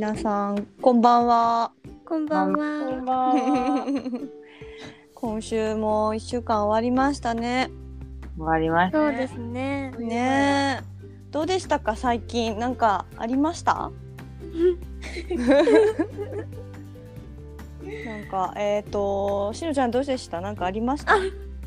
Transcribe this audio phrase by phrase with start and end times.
[0.00, 1.72] 皆さん、こんばんは。
[2.06, 2.66] こんばんこは。
[2.90, 3.84] んばんは。
[5.14, 7.68] 今週も一週間終わりましたね。
[8.38, 8.98] 終わりました。
[8.98, 9.90] そうですね。
[9.98, 10.84] ねえ。
[11.30, 13.90] どうでしたか、最近、なんかありました？
[18.06, 21.12] なんか、えっ、と、しのちゃん、どうでした、なんかありました？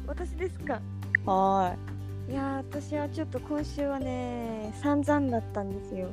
[0.08, 0.82] 私ですか。
[1.28, 1.76] は
[2.28, 6.08] いやー、私はちょっと今週はね、散々だったんですよ。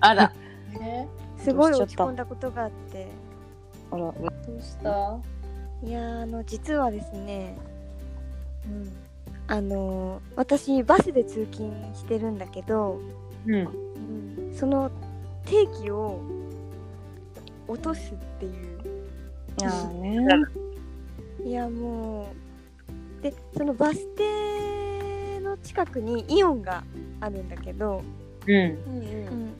[0.00, 0.32] あら。
[0.80, 1.06] え
[1.38, 3.02] すごい落ち込んだことがあって。
[3.02, 3.06] い。
[3.90, 5.18] あら、どうした？
[5.82, 7.56] いやー、あの、実はですね。
[8.66, 8.92] うん
[9.50, 13.00] あのー私バスで通勤してるんだけど、
[13.46, 13.54] うん。
[13.54, 13.58] う
[14.50, 14.90] んその
[15.46, 16.20] 定期を
[17.66, 18.52] 落とすっていう
[19.58, 20.26] いやーね。
[21.42, 22.28] いやも
[23.20, 26.84] うでそのバス停の近くにイオンが
[27.20, 28.02] あるんだけど、
[28.46, 28.54] うん。
[28.54, 28.70] うんう
[29.34, 29.52] ん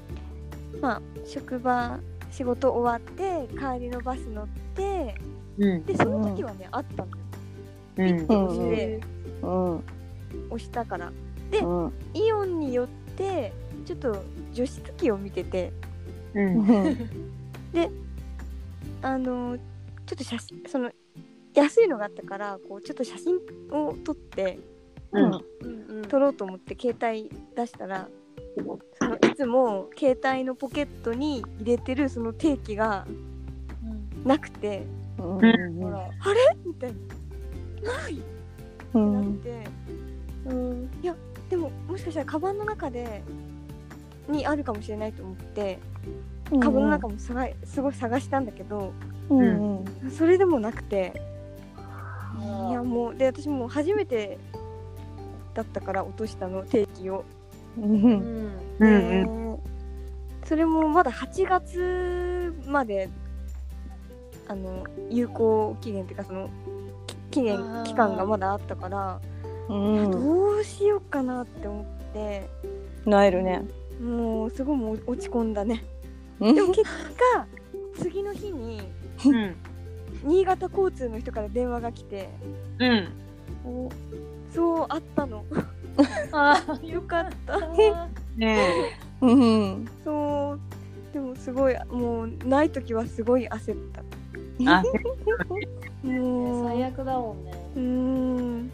[0.80, 1.98] まあ職場
[2.30, 5.14] 仕事終わって帰りのバス乗って
[5.58, 5.84] うん。
[5.84, 7.16] でその時はね、あったのよ
[7.96, 8.06] うん。
[8.08, 9.00] うんで
[9.42, 9.84] うん。
[10.50, 11.12] 押したから
[11.50, 11.92] でうん。
[12.14, 13.52] イオンに寄って
[13.84, 15.72] ちょっと除湿機を見てて
[16.34, 16.66] うん。
[19.00, 19.56] あの
[20.06, 20.90] ちょっと写真その
[21.54, 23.36] 安いのがあったからこうちょっと写真
[23.70, 24.58] を撮って
[25.12, 28.08] うん撮ろうと思って携帯出したら
[28.98, 33.06] そのいつも携帯のポケットに入れてるその定期が
[34.24, 34.86] なくて
[35.18, 35.80] うん。
[35.80, 36.56] ほらあれ？
[36.64, 36.92] みたい
[37.82, 38.22] なないって
[38.98, 39.38] なっうん。
[39.38, 39.64] て
[40.46, 40.90] うん
[41.48, 43.22] でももしかしたらカバンの中で
[44.28, 45.78] にあるかもしれないと思って
[46.60, 48.92] カバンの中も探いすごい探したんだけど
[49.30, 49.84] うん。
[50.10, 51.12] それでもなくて
[52.36, 54.38] いやあもうで私もう初めて
[55.54, 57.24] だったから落としたの定期を。
[57.82, 58.52] うん。
[58.78, 59.56] うんうん。
[60.40, 63.10] でそれもまだ8月まで
[64.48, 66.48] あの有効期限っていうかその
[67.06, 69.20] き期限期間がまだあったから、
[69.68, 70.10] うん。
[70.10, 72.48] どうしようかなって思って
[73.04, 73.62] なえるね。
[74.00, 75.84] もうすごいもう落ち込んだね
[76.38, 77.46] うんでも結果
[78.00, 78.80] 次の日に
[79.26, 79.56] うん。
[80.24, 82.30] 新潟交通の人から電話が来て
[82.78, 83.08] うん。
[83.64, 83.90] お
[84.54, 85.44] そうあったの
[86.32, 87.58] あよかった。
[88.36, 89.88] ねうん。
[90.04, 90.60] そう。
[91.12, 94.02] でもすごいもうない時はすごい焦った。
[96.02, 97.52] もう最悪だもんね。
[97.76, 98.70] うーん。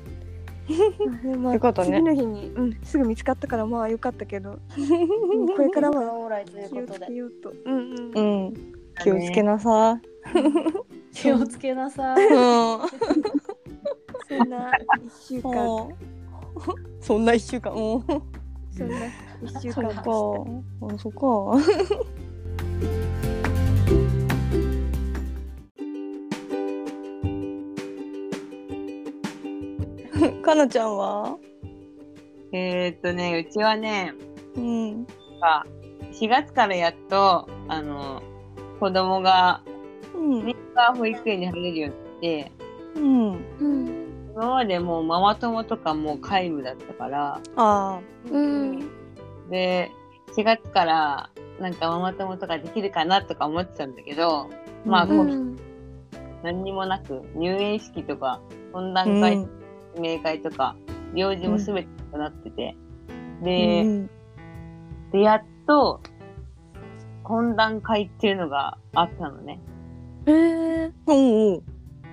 [1.22, 5.48] でまあよかったね次の日に、うん、すぐ見つかったからまあよかったけど、うん。
[5.48, 7.52] これからは気をつけようと。
[7.64, 8.46] うんうん。
[8.46, 8.54] うん。
[9.02, 10.00] 気をつけなさ。
[11.12, 12.22] 気をつけなさい。
[12.22, 12.34] いうん。
[14.26, 14.72] そんな
[15.04, 15.88] 一週間、
[17.00, 17.72] そんな一週間。
[17.72, 18.04] うん。
[18.70, 19.06] そんな
[19.42, 20.02] 一週間か。
[20.04, 20.46] そ
[21.08, 21.20] っか。
[30.42, 31.36] かなちゃんは？
[32.52, 34.14] えーっとね、うちはね、
[34.56, 35.06] うん。
[35.40, 35.64] あ
[36.12, 38.22] 4月からやっと、あの、
[38.78, 39.62] 子供が、
[40.14, 40.54] うん。
[40.96, 42.52] 保育園に入れるようになって、
[42.96, 43.32] うん。
[43.60, 44.03] うん。
[44.34, 48.00] 今までもうママ友とかもう皆無だったから、あ
[48.30, 48.80] うん。
[49.48, 49.90] で、
[50.36, 51.30] 4月から
[51.60, 54.50] なんかママ友とかできるかなとか思ってたんだけど、
[54.84, 55.56] まあ、うこううん。
[56.42, 58.40] 何にもなく、入園式とか、
[58.72, 59.04] 懇あ。
[59.04, 59.50] 談会、うん
[59.96, 60.74] 明会とか、
[61.14, 62.76] 行事もすべてなくなってて、
[63.42, 64.10] うで、ん。
[65.12, 66.00] で、やっと、
[67.22, 69.60] 懇談会っていうのがあったのね。
[70.26, 71.62] えー、おう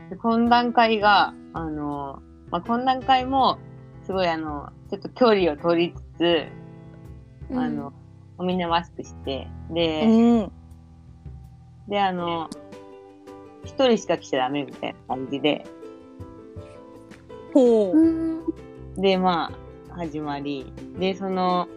[0.09, 3.57] で懇談会が、あの、まあ、懇談会も、
[4.03, 6.45] すごいあの、ちょっと距離を取りつつ、
[7.53, 7.93] あの、
[8.39, 10.51] みんなマスクして、で、うん。
[11.87, 12.49] で、あの、
[13.63, 15.65] 一人しか来ちゃダメみたいな感じで、
[17.53, 17.97] ほう。
[17.97, 19.01] うん。
[19.01, 19.51] で、ま
[19.89, 21.67] あ、始まり、で、その、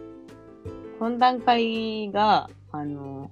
[0.99, 3.29] 懇談会が、あの、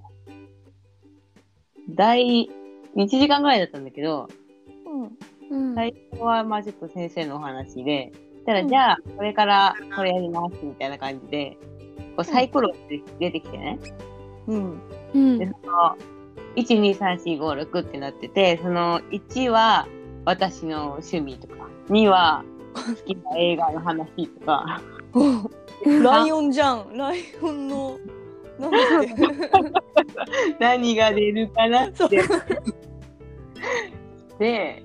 [1.88, 2.48] 大、
[2.96, 4.28] 1時間ぐらいだったんだけど、
[4.86, 5.18] うん。
[5.74, 8.12] 最初はまあちょっと先生のお話で、
[8.44, 11.56] たらうんじゃあ、これからこれやりますみたいな感じで、
[12.16, 12.74] こうサイコロが
[13.18, 13.78] 出てきてね。
[14.46, 14.80] うん。
[15.14, 15.96] うんで、その、
[16.56, 19.88] 1、2、3、4、5、6ってなってて、その1は
[20.24, 24.80] 私の趣味とか、2は好きな映画の話とか、
[26.02, 26.96] ライオンじゃん。
[26.96, 27.98] ライオンの。
[30.60, 32.22] 何が出るかなって。
[34.38, 34.84] で、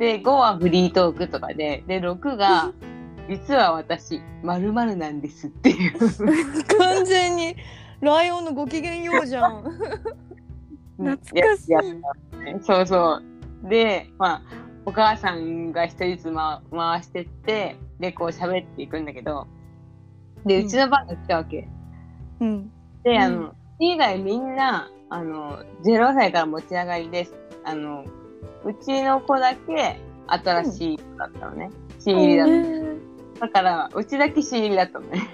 [0.00, 2.72] で、5はフリートークとかで、で、6が
[3.28, 5.98] 実は私、まるなんですっていう。
[6.78, 7.54] 完全に
[8.00, 9.62] ライオンのご機嫌ようじゃん。
[10.96, 13.20] 懐かしいそうそ
[13.64, 13.68] う。
[13.68, 14.42] で、まあ、
[14.86, 19.46] お母さんが一人ずつ、ま、回してって、で、こう喋っていくんだけど、
[20.46, 21.68] で、うちの番が来たわけ。
[22.40, 22.70] うん。
[23.04, 27.34] で、あうの、以外みんな、あの、0歳から持ち上がりです。
[27.64, 28.06] あの、
[28.64, 31.70] うちの子だけ新しい子だったのね。
[31.98, 32.48] 新入りだっ
[33.40, 33.46] た。
[33.46, 35.28] だから、うちだけ新入りだったのね。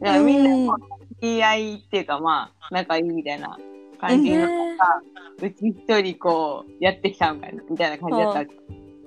[0.00, 0.76] だからみんな、
[1.20, 3.58] 付き合いっていうか、まあ、仲いいみたいな
[4.00, 5.02] 感じの中、
[5.42, 8.56] うち一人こう、やってきたみたいな、みたいな感じだったわけ。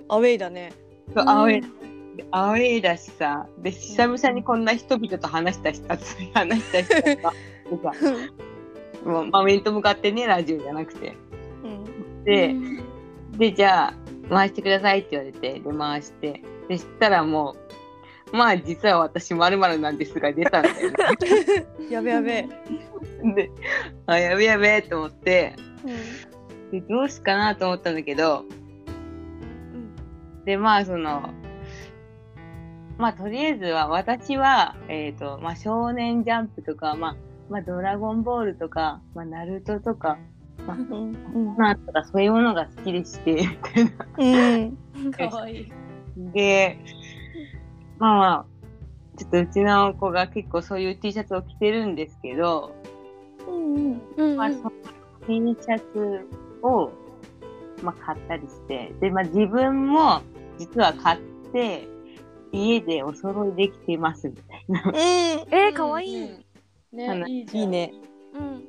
[0.07, 0.73] アウェイだね。
[1.13, 1.79] そう、アウェイ。
[2.31, 5.97] アウェイだしさ、で、久々にこんな人々と話したしさ、
[6.33, 7.31] 話したしさ、でさ
[9.05, 11.15] もう、まあ、面と向かってね、ラジオじゃなくて。
[11.63, 12.83] うん。
[13.39, 13.93] で、で、じゃあ、
[14.29, 16.43] 回してくださいって言われて、で、回して。
[16.67, 17.55] で、したらも
[18.31, 20.95] う、まあ、実は私、まるなんですが出たんだよね。
[21.89, 22.47] やべやべ。
[23.35, 23.49] で、
[24.05, 25.87] あ、やべやべと思って、う
[26.67, 26.71] ん。
[26.71, 28.43] で、どうしかなと思ったんだけど、
[30.45, 31.29] で、まあ、その、
[32.97, 37.15] まあ、とりあえずは、私は、えっ、と、まあ、少年ジャンプとか、まあ、
[37.49, 40.17] まあ、ドラゴンボールとか、まあ、ナルトとか、
[40.73, 41.55] うん。
[41.57, 43.91] まあ、とか、そういうものが好きでして、みたいな。
[44.17, 45.11] うん。
[45.29, 45.71] かわいい。
[46.33, 46.77] で、
[47.97, 48.45] まあまあ、
[49.17, 52.71] ちょっとうちの子が結構そういう T シャツを着てるんですけど、
[53.47, 54.01] うん。
[54.17, 54.71] うんまあ、その
[55.27, 56.27] T シャツ
[56.61, 56.91] を、
[57.83, 60.21] まあ、買ったりして、で、まあ、自分も
[60.57, 61.19] 実は買っ
[61.51, 61.87] て、
[62.51, 64.83] 家でお揃いできてますみたいな。
[64.85, 64.95] うん。
[64.95, 66.23] えー、かわいい。
[66.23, 66.45] うん
[66.91, 67.45] あね。
[67.53, 67.93] いいね。
[68.33, 68.65] うん。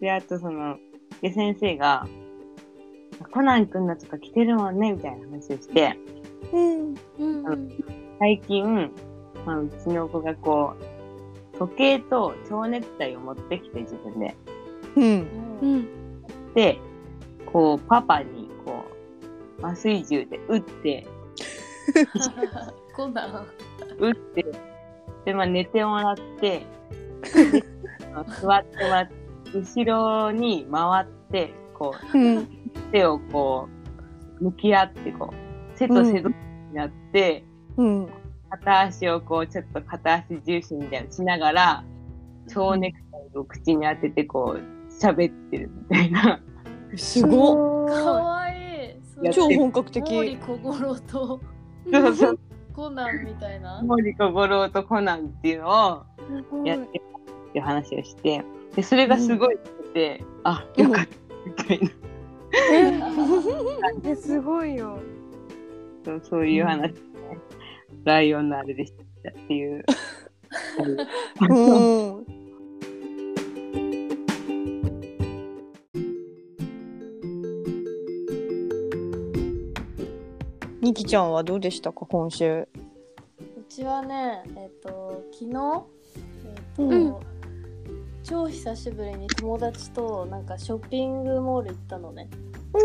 [0.00, 0.78] で、あとその、
[1.22, 2.06] で、先生が、
[3.32, 5.98] コナン君のとか着てるもんねみたいな話をして、
[6.52, 6.94] うん。
[7.18, 7.84] うん。
[8.18, 8.90] 最近、
[9.46, 10.74] まあ、うちの子がこ
[11.54, 14.34] う、時計と蝶ネクタイを持ってきて自分で。
[14.96, 15.88] うん。
[16.54, 16.78] で、
[17.52, 18.84] こう、パパに、こ
[19.60, 21.06] う、麻酔銃で撃って、
[22.96, 23.46] コナン。
[23.98, 24.46] 撃って、
[25.24, 26.64] で、まあ、寝てもらって、で
[28.40, 29.19] 座ってもらって、
[29.54, 32.48] 後ろに回って、こう、うん。
[32.92, 33.68] 手をこ
[34.40, 36.34] う、向き合って、こう、背と背同士
[36.70, 37.44] になって、
[37.76, 38.08] うん。
[38.50, 41.84] 片足をこう、ちょっと片足重心みたいなのしながら、
[42.48, 46.40] 蝶ネクタイを口に当てて、こう、喋ってるみたいな。
[46.96, 47.88] すごっ。
[47.88, 48.04] かい。
[48.04, 49.26] わいい。
[49.26, 50.46] や超本格毛利的。
[50.46, 51.40] 小五郎と
[51.92, 52.38] そうそう、
[52.72, 53.82] コナンみたいな。
[53.82, 57.09] 森小五郎とコナンっていうのをやってた
[57.50, 58.44] っていう話をして、
[58.76, 59.58] で、それがすごいっ
[59.92, 61.10] て、あ、よかった、
[61.44, 61.90] みたいな。
[64.04, 64.98] え、 すごいよ。
[66.04, 66.94] そうそういう話、ね
[68.04, 69.84] ライオンのあれでしたっていう。
[71.40, 72.26] うん。
[80.80, 82.60] ニキちゃんはどうでしたか今週。
[82.60, 82.66] う
[83.68, 85.84] ちはね、えっ、と、昨日、
[86.46, 87.29] えっ、と、うん
[88.30, 92.28] 超久しぶりに友達となんかショッピングモール行ったのね。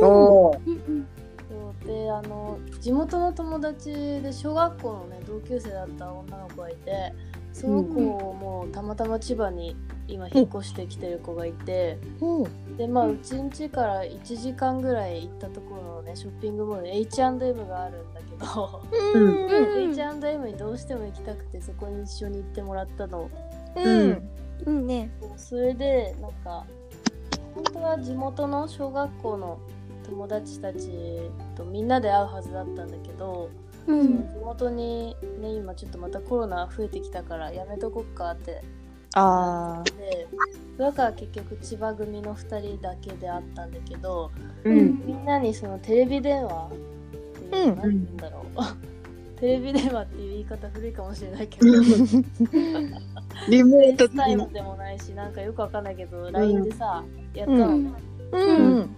[0.02, 1.08] おーうん
[1.48, 7.14] そうで、あの、地元の友達で小学校のね、同級生だった女の子がいて、
[7.54, 9.76] その子もたまたま千葉に
[10.08, 12.78] 今引っ越してきてる子がいて、うん。
[12.78, 18.82] でまあうちん家から1時間ぐらい行ったところのねショッピングモールで H&M があるんだけど、
[19.14, 23.30] うんうん H&M にどうしても行きたくてそこに一緒に行ってもらったの
[23.76, 24.30] うん。
[24.66, 25.10] うんね。
[25.38, 26.66] それでなんか
[27.54, 29.60] 本当は地元の小学校の
[30.06, 30.90] 友達たち
[31.56, 33.50] とみんなで会うはずだったんだけど、
[33.88, 34.28] うん。
[34.30, 38.64] 地元にね今ちょっとまたコロナ増えてきたからやめとこっかって
[39.14, 40.28] あで
[40.78, 44.32] だから結局千葉組の2人だけで会ったんだけど、
[44.64, 45.06] うん。
[45.06, 48.60] みんなにそのテレビ電話っていう、うんなんて言うんだろう
[49.46, 51.68] テレビ電話っていう言い方古いかもしれないけど
[53.48, 57.04] でもフェイスタイムでもないしなんかよくわかんないけど、LINE でさ
[57.36, 57.92] やったのね、
[58.32, 58.38] あ。
[58.38, 58.90] うん。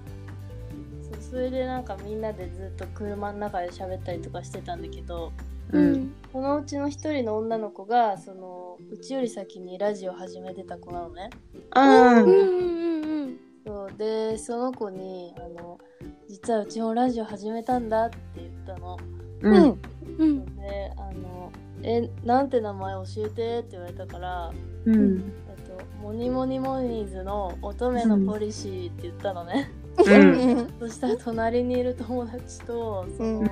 [1.01, 5.33] そうそれでなんかみんなでずっと車の中で喋ったりとかしてたんだけど
[5.73, 6.13] うん。
[6.31, 11.29] そのうちの一人の女の子がそのうちより先にラジオ始めてた子なのね
[11.75, 12.23] うん。
[12.23, 15.77] うんうんそうでその子にあの
[16.29, 18.97] 「実はうちもラジオ始めたんだ」って言ったの。
[19.41, 19.79] うん。
[20.17, 21.51] であの
[21.83, 24.51] 「えなんて名前教えて」って言われたから
[24.85, 25.33] うん。
[25.49, 30.73] えっと、モニモニモニーズの乙女のポリシーって言ったのね、うん。
[30.79, 33.51] そしたら隣にいる友達とその、うん。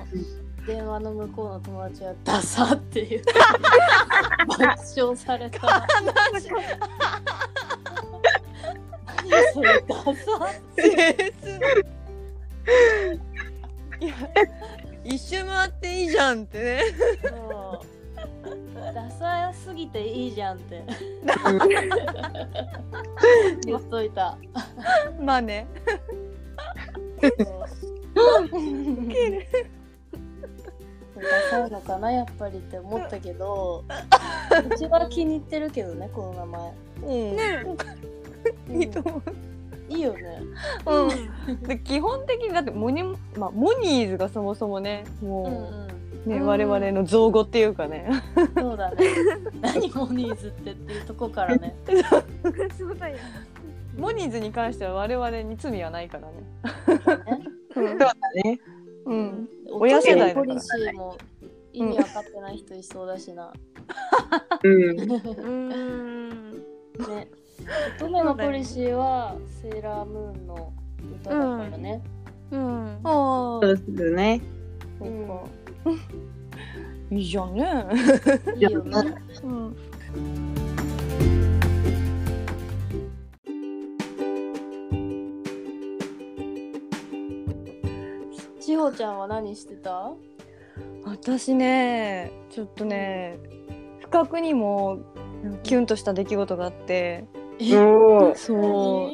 [0.66, 3.22] 電話の向こうの友達は「ダサ」っていう。
[4.48, 4.62] 爆
[4.96, 5.86] 笑された。
[6.32, 6.40] 何
[9.52, 10.12] それダサ
[14.00, 14.14] いや
[15.06, 16.80] 一周回っていいじゃんってね。
[17.22, 17.86] そう。
[18.92, 20.82] ダサすぎていいじゃんって。
[23.64, 24.36] 言っといた。
[25.20, 25.68] まあね。
[31.14, 33.84] ダサいのかなやっぱりって思ったけど。
[34.68, 36.72] うちは気に入ってるけどねこの名前。
[37.02, 37.36] うん。
[37.36, 37.64] ね
[38.80, 39.22] いいと思う
[39.88, 40.42] いいよね。
[40.86, 43.02] うん、で基本的にだってモニ,、
[43.36, 46.46] まあ、モニーズがそもそもねうんもうんうね、うん。
[46.46, 48.10] 我々の造語っていうかね。
[48.56, 48.96] そうだね。
[49.62, 51.76] 何モニーズってっていうとこからね。
[52.76, 53.16] そうだよ。
[53.96, 56.34] モニーズに関しては我々に罪はないからね。
[57.72, 58.14] そうだ
[58.44, 58.60] ね。
[59.06, 60.46] うん、親世代だから。
[60.46, 61.16] 代のポリシーも
[61.72, 63.52] 意味分かってない人いそうだしな、
[64.62, 65.00] うん。
[65.00, 65.12] うー
[65.82, 66.52] ん。
[67.08, 67.28] ね
[67.98, 70.72] 乙女のポリシーはセーラームーンの
[71.20, 72.02] 歌だからね、
[72.50, 72.98] うん。
[73.02, 74.40] あそうですよね。
[75.00, 75.30] うん。
[77.16, 77.86] いいじゃんね。
[78.56, 79.14] いいよね。
[79.42, 79.76] うん、
[88.60, 90.12] しほちゃんは何してた？
[91.04, 93.38] 私ねちょっとね
[94.00, 94.98] 不覚にも
[95.62, 97.26] キュンとした出来事があって
[97.60, 99.10] おーそ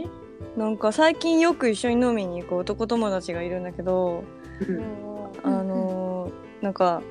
[0.57, 0.59] う。
[0.59, 4.23] なんか最近よく一緒に飲みに行く男友達がいるんだけど
[5.43, 7.03] あのーなんか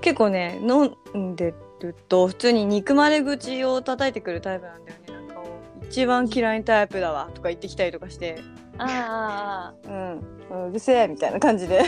[0.00, 5.12] 結構ね飲んでると普通に憎まれ口を叩いてくるタイプなんだよね。
[5.12, 5.42] なんか
[5.88, 8.40] 一番嫌いなタイプだわとか言ってきたりとかして。
[8.78, 10.68] ああうん。
[10.68, 11.80] うるせえみたいな感じで。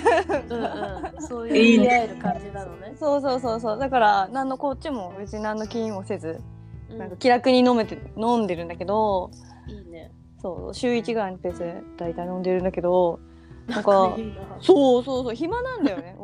[0.48, 1.22] うんうん。
[1.22, 2.94] そういうえる感じなのね。
[2.98, 3.78] そうそうそうそう。
[3.78, 6.28] だから何のこっちも別に何の気にもせず。
[6.28, 6.57] うん
[6.96, 9.30] なんか気楽に飲めて飲んでるんだけど
[9.66, 10.12] いいね。
[10.40, 13.18] そう週1ぐらいのペースで大体飲んでるんだけど
[13.66, 14.16] なんか
[14.60, 16.16] そうそうそう暇なんだよね。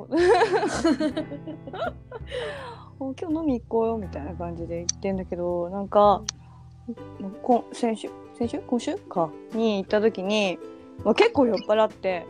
[3.01, 6.23] お今日飲み行こうよみたいな感じで言ってんだけどなんか、
[7.43, 8.61] こ先週先週？
[8.61, 9.31] 今週か。
[9.53, 10.59] に行った時に、
[11.05, 12.25] まあ、結構酔っ払って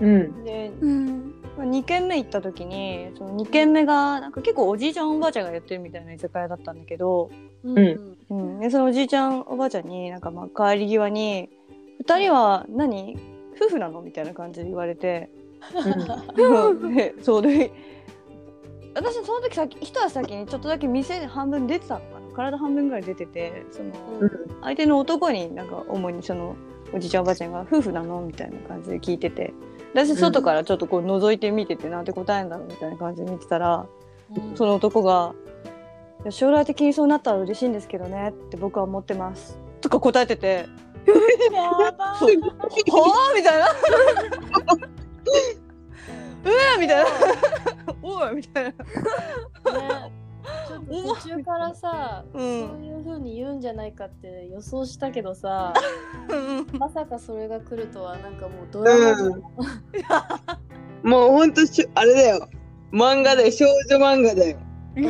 [0.00, 0.44] うん。
[0.44, 7.30] でうん2軒目行った時にその2軒目がなんか結構おじいちゃんおばあちゃんがやってるみたいな居酒屋だったんだけど、
[7.64, 7.78] うん。
[7.78, 8.16] うん。
[8.30, 11.48] うん、でそのおじいちゃんおばあちゃんになんかまあ帰り際に
[12.06, 13.16] 「2人は何？
[13.56, 15.30] 夫婦なの?」みたいな感じで言われて。
[16.94, 17.70] でそうで
[18.94, 22.34] 私その時先一足先にちょっとだけ店で半分出てたのかな？
[22.34, 23.90] 体半分ぐらい出ててその
[24.20, 24.30] うん。
[24.62, 26.56] 相手の男になんか主にその
[26.94, 29.52] おじいちゃんおばあちゃんが「夫婦なの?」みたいな感じで聞いてて。
[29.92, 32.68] 私外からちょっとこう覗いてみててなんて答えんだろう？
[32.68, 33.86] みたいな感じで見てたら
[34.34, 34.56] うん。
[34.56, 35.49] その男がいや
[36.28, 39.58] 「将来的にそうなったら嬉しいんですけどね」って僕は思ってます。
[39.80, 40.66] とか答えてて。
[41.52, 43.66] はあみたいな。
[46.44, 47.10] うわみたいな。
[48.02, 48.70] おいみたいな。
[48.70, 50.12] ね
[50.66, 55.74] ちょっと途中からさ、うそうんいう風に言うんじゃないかって予想したけどさ、
[56.28, 56.78] うん。
[56.78, 59.42] まさかそれが来るとはなんかもうドラマじゃん。
[61.06, 62.48] もうほんとし、あれだよ。
[62.92, 63.52] 漫画だよ。
[63.52, 64.56] 少女漫画だよ。
[64.96, 65.04] うん、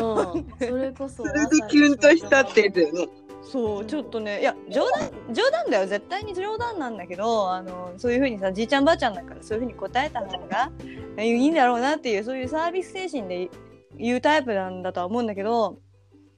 [0.58, 3.08] それこそそれでキュンとしたってやつよね。
[3.42, 5.86] そうちょっとねいや冗談冗談だよ。
[5.86, 10.70] 絶対に冗談なんだけどあのそういうふうにさじいちゃんばあちゃんだからそういうふうに答えた方が
[11.18, 13.50] いいんだろうなっていうそういうサービス精神で
[13.96, 15.78] 言うタイプなんだとは思うんだけど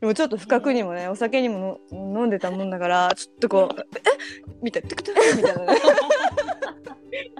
[0.00, 4.00] でもちょっと不覚にもねお酒にもの飲んでたもんだからちょっとこう「え
[4.62, 5.36] みたいな「トゥクトゥク？
[5.36, 5.80] みたいなね。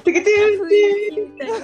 [0.05, 1.55] てけて雰囲気みたいな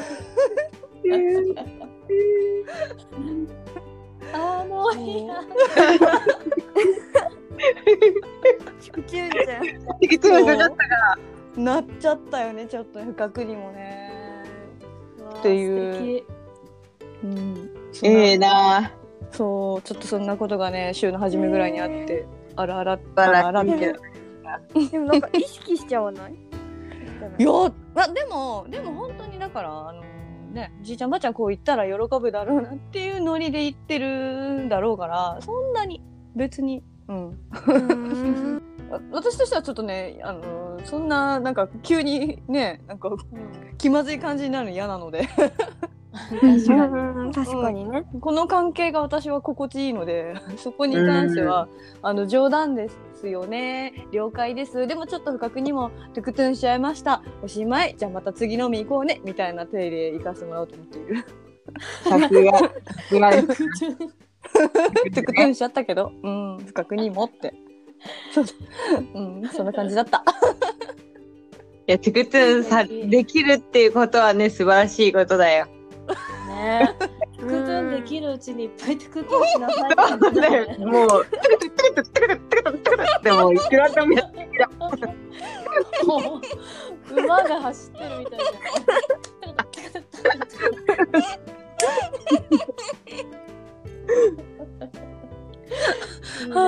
[4.33, 5.35] あのいや
[8.81, 10.57] チクチューンじゃんてけてかかっ
[11.57, 11.61] た。
[11.61, 14.45] なっちゃったよねちょっと不覚にもね。
[15.41, 16.25] っていう。
[17.25, 17.71] うん、
[18.03, 18.93] ええな。
[19.33, 23.95] そうちょっとそんなことがね週の初めぐらいにあって、あらあらあらあらって。
[24.91, 26.33] でもなんか意識しちゃわない？
[26.33, 27.51] いや
[27.95, 30.03] まあでもでも本当にだからあの
[30.59, 36.03] ねじいちゃんばあちゃんこう言ったら喜ぶだろうなっていうノリで言ってるんだろうからそんなに
[36.35, 36.83] 別に。
[37.09, 37.29] うん。
[37.29, 38.63] う
[39.13, 43.11] 私としてはちょっとねあのそんななんか急にねなんか
[43.77, 45.29] 気まずい感じになるの嫌なので
[46.31, 46.93] 確かに。
[46.93, 48.05] うん確かにね。
[48.21, 51.69] この関係が私は心地いいので そこに関しては
[52.03, 54.07] あの冗談ですよね。
[54.13, 54.87] 了解です。
[54.87, 57.23] でもちょっと不覚にもトゥクトゥンしちゃいました。
[57.43, 57.95] おしまい。
[57.97, 59.21] じゃあまた次飲み行こうね。
[59.25, 61.25] みたいな手で行かせてもらおうと思っている。
[62.05, 62.59] さすが。
[62.59, 62.71] さ
[63.09, 63.97] すがです。
[64.53, 67.55] トゥクトゥンしちゃったけど、うん、不覚にもって。
[68.33, 68.45] そ う
[69.15, 70.25] うん、そんな感じだった。
[71.87, 75.67] いや、トゥクトゥンさ、できるっていうことはね、素晴らしいことだよ。
[76.49, 77.09] ねえ。
[77.39, 81.27] 副分できるうちにいっぱい作ってきなさい、もう、
[83.23, 84.69] でも、いくらでもやってきた。
[86.05, 86.41] も
[87.11, 88.45] う、馬が走ってるみたいな。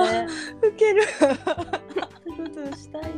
[0.05, 0.27] ね、
[0.61, 1.03] ウケる。
[1.03, 3.09] そううしたいよ。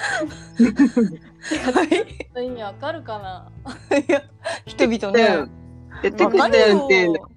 [0.00, 1.84] は
[2.40, 2.44] い。
[2.46, 3.50] 意味わかるかな。
[3.98, 4.10] い。
[4.10, 4.22] や、
[4.66, 5.10] 人々う
[5.46, 5.50] んね。
[6.02, 7.06] で、トゥクトゥンってい。
[7.06, 7.30] うの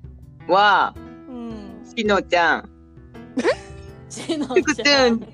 [0.47, 0.95] は、
[1.29, 1.81] うん。
[1.97, 2.69] しのちゃん、
[4.09, 5.25] ジノトゥクトちゃんゥン、ト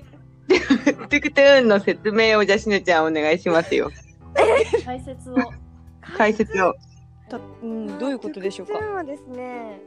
[1.16, 3.38] ゥクトゥンの説明をじゃあしのちゃんお願い。
[3.38, 3.90] しますよ。
[4.84, 5.36] 解説を。
[6.16, 6.74] 解説を。
[7.28, 8.14] たうん、どうい。
[8.14, 8.80] うことでしょうかトゥ。
[8.80, 9.80] クトゥンはですね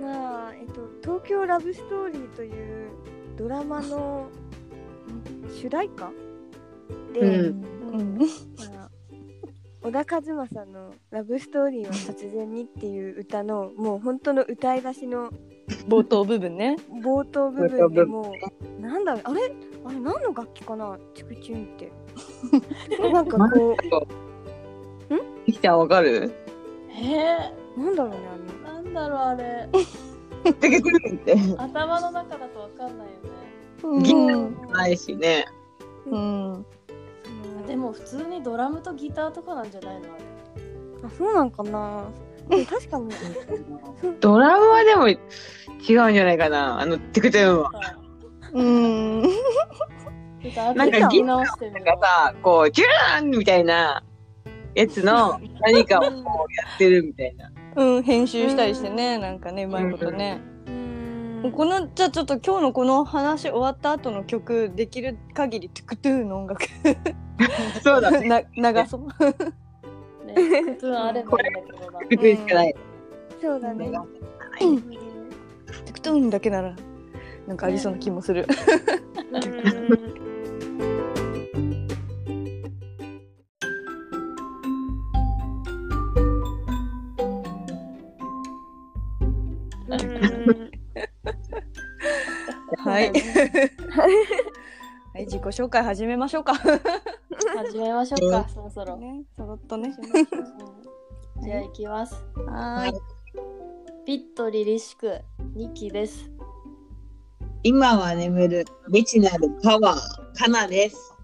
[0.00, 2.50] まあえっと「東京ラブストーリー」とい。
[2.50, 2.90] う
[3.36, 4.28] ドラマの
[5.50, 6.10] 主題歌
[7.12, 8.18] で、うん
[9.84, 15.30] 小田和正の「ラブストーリーは突然に」っていう歌のもう本当の歌い出しの
[15.88, 16.76] 冒頭部分ね。
[17.02, 18.32] 冒頭部分でも
[18.78, 19.52] うなんだろうあれ？
[19.84, 20.96] あれ何の楽器かな？
[21.14, 21.90] チクチュンって
[23.12, 23.76] なんかこ
[25.46, 26.32] きちゃんわかる？
[26.90, 29.68] えうなんだろうねー、なんだろうあれ。
[31.58, 33.30] 頭の中だとわかんないよね。
[33.82, 34.02] うん。
[34.02, 35.44] ーないしね。
[36.06, 36.66] うん。
[37.66, 40.02] でも普通にドラムとギターとかなんじゃないの？
[41.04, 42.04] あそうなんかな
[42.68, 43.10] 確かに
[44.20, 45.16] ドラムはでも違う
[46.10, 46.80] んじゃないかな。
[46.80, 47.70] あの、トゥクトゥンは。
[48.52, 49.22] うん。
[49.22, 49.28] な
[50.86, 54.02] んか聞き直してみなんよかさ、こう、ジューンみたいな
[54.74, 57.50] やつの何かをこうやってるみたいな。
[57.76, 60.40] うん、編集したりしてね、なんかね、うまいことね。
[60.44, 60.51] う
[61.50, 66.64] この、じゃあちょっと今日のこの話終わった後の曲、できる限りトゥクトゥの音楽
[67.82, 68.46] そうだね。
[68.56, 69.02] な流そう。
[69.02, 69.06] う。
[70.26, 71.98] ね、トゥクトゥンあればいいんだけどなト。
[71.98, 72.74] ゥクトゥンしかない。
[73.40, 74.00] そうだねトゥ
[75.92, 76.76] クトゥだけなら、
[77.48, 78.46] なんかありそうな気もする。
[89.88, 89.94] う
[90.52, 90.71] ん
[92.84, 93.12] はい。
[95.14, 96.54] はい、自己紹介始めましょうか。
[97.56, 98.96] 始めましょうか、そろそろ。
[98.96, 99.94] ね、そろっとね。
[99.98, 102.14] う んじゃあ行きます。
[102.46, 103.00] はーい。
[104.04, 105.20] ピットリリシク
[105.54, 106.30] 2期です。
[107.62, 111.14] 今は眠る未知なるパワー、かなです。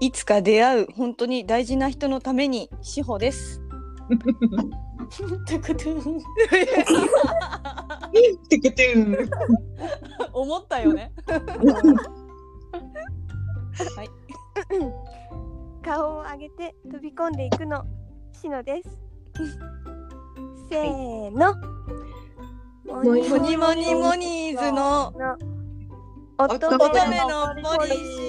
[0.00, 3.60] いつか出会う本当に大事な人のために志保です。
[4.96, 6.02] トゥクトゥン。
[6.02, 9.30] トゥクトゥン。
[10.32, 11.12] 思ったよね。
[11.28, 11.36] は
[14.04, 14.10] い。
[15.86, 17.84] 顔を上げて飛び込んでいくの
[18.32, 18.90] しのです
[20.68, 21.54] せーの
[22.84, 25.38] モモニモニモニーズのの
[26.38, 28.25] 乙女女ののポリポリ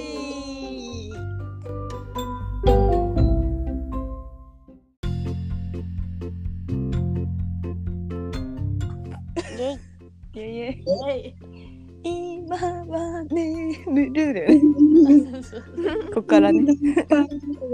[15.53, 15.61] ね。
[16.13, 16.61] ここからね。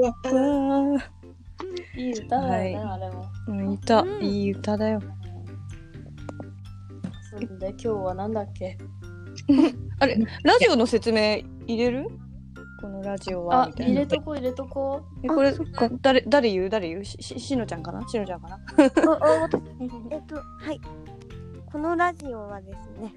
[0.01, 0.97] わ あ
[1.97, 3.25] いい歌だよね、はあれも。
[3.47, 4.23] うん、いた、うん。
[4.23, 4.99] いい歌だよ。
[7.29, 8.77] それで今日はなんだっけ？
[9.99, 12.07] あれ、ラジオの説明入れる？
[12.81, 13.69] このラジオは？
[13.77, 14.05] 入れ。
[14.05, 15.53] とこう入れとこえこれ
[16.01, 16.69] 誰誰言う？
[16.69, 17.05] 誰言う？
[17.05, 18.07] しししのちゃんかな？
[18.07, 18.59] しのちゃんかな？
[18.77, 20.79] えっとはい。
[21.71, 23.13] このラジオはですね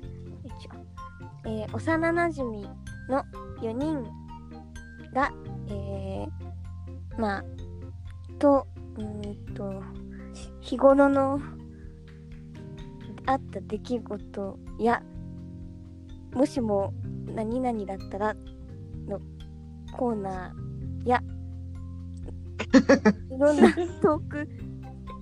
[1.44, 2.62] えー幼なじみ
[3.08, 3.22] の
[3.60, 4.02] 4人
[5.16, 5.32] が
[5.68, 7.44] えー、まあ
[8.38, 9.82] とうーんと
[10.60, 11.40] 日頃の
[13.24, 15.02] あった出来事や
[16.34, 16.92] もしも
[17.34, 18.36] 何々だったら
[19.08, 19.20] の
[19.96, 21.22] コーナーや
[23.34, 24.46] いろんなトーク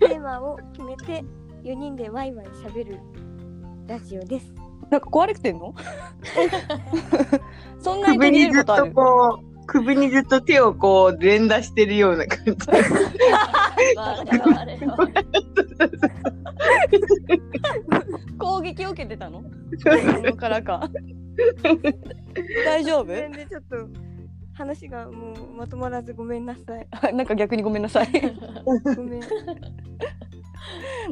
[0.00, 1.24] テーマを決めて
[1.62, 2.98] 4人でワイワイしゃべる
[3.87, 4.52] ラジオです。
[4.90, 5.72] なんか壊れてんの？
[7.78, 8.88] そんなにずっることある？
[8.88, 12.53] とこう、首にずっと手をこう連打してるような感じ。
[18.38, 19.42] 攻撃を受けてたの？
[19.79, 19.90] そ
[20.33, 20.88] こからか
[22.64, 23.05] 大丈夫？
[23.07, 23.77] 全然ちょっと
[24.55, 26.87] 話がもうまとまらずごめんなさい。
[27.14, 28.09] なんか逆にごめんなさい。
[28.96, 29.22] ごめん。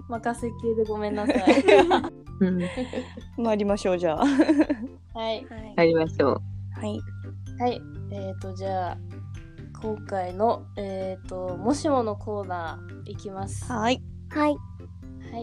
[0.09, 1.37] 任せ系でごめんなさい。
[2.41, 2.63] うん。
[3.37, 4.19] 参りましょうじゃあ。
[4.19, 5.15] はい。
[5.15, 5.47] はい。
[5.77, 6.41] やりましょう。
[6.81, 6.99] はい。
[7.59, 7.81] はい。
[8.11, 8.99] えっ、と、じゃあ、
[9.81, 13.65] 今回の、えっ、と、もしものコーナーいきます。
[13.65, 14.03] ははい。
[14.31, 14.53] はい。
[14.53, 14.57] い。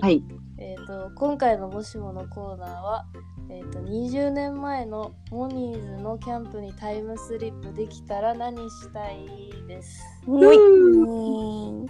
[0.02, 0.24] はい。
[0.58, 3.06] えっ、と、今回のもしものコーナーは、
[3.50, 9.26] えっ、と、20年前のモニーズのキャンプにタイムスリップできたら何したい
[9.68, 10.04] です。
[10.28, 11.90] うん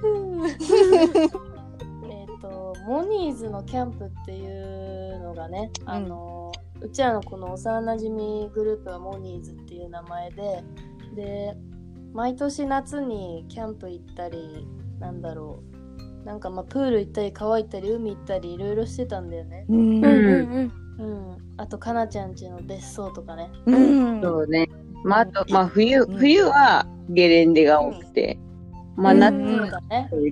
[2.10, 6.52] えっと、モニーズのキャンプっていうのがね、あの、
[6.82, 10.64] うちらのこの幼なじみグループはモニーズっていう名前で、
[11.14, 11.56] で、
[12.12, 14.66] 毎年夏にキャンプ行ったり、
[14.98, 15.62] なんだろ
[16.22, 19.66] う、なんかまあプール行ったり川行ったり海行ったりいろいろしてたんだよね。
[19.68, 21.36] うんうんうんうん。
[21.56, 23.50] あと、かなちゃんちの別荘とかね。
[23.66, 24.20] うん。
[24.22, 24.68] そうね。
[25.02, 28.38] まあ、あと、まあ、冬、うん冬はゲレンデが多くて、
[28.96, 29.80] まあ、うん夏は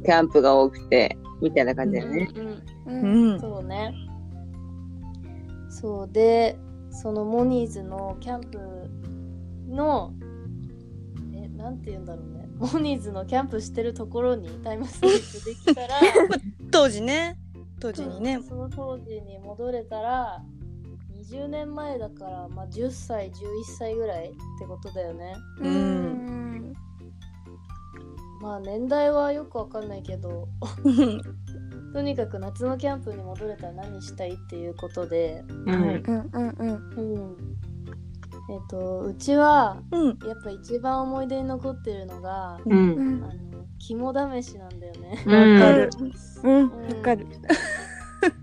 [0.05, 2.29] キャンプが多くて、みたいな感じだよね。
[2.35, 3.41] うんうんううんん。
[3.41, 3.95] そうね。
[5.81, 6.59] そうで、
[6.91, 8.59] そのモニーズのキャンプ
[9.69, 10.12] の、
[11.33, 12.49] え、なんて言うんだろうね。
[12.59, 15.95] モニーズのキャンプしてるところにタイムスリップできたら、
[16.73, 17.38] 当時ね。
[17.81, 18.41] 当時にね。
[18.43, 20.45] その当時に戻れたら、
[21.31, 23.35] 20年前だから、まあ、10歳、11
[23.79, 25.37] 歳ぐらいってことだよね。
[25.61, 25.64] う。
[25.64, 26.73] うんん
[28.41, 30.49] まあ年代はよくわかんないけど、
[31.92, 35.74] とにかく夏のキャンプに戻れたら何したいっていうことで、うん。
[35.74, 37.37] うんうんうんうん。
[38.51, 40.18] えっ、と、うちは、うん。
[40.27, 42.70] やっぱ一番思い出に残ってるのが、う。
[42.70, 45.22] うんんあの、肝試しなんだよね。
[45.27, 45.90] うんわかる。
[46.42, 47.27] うんうんわかる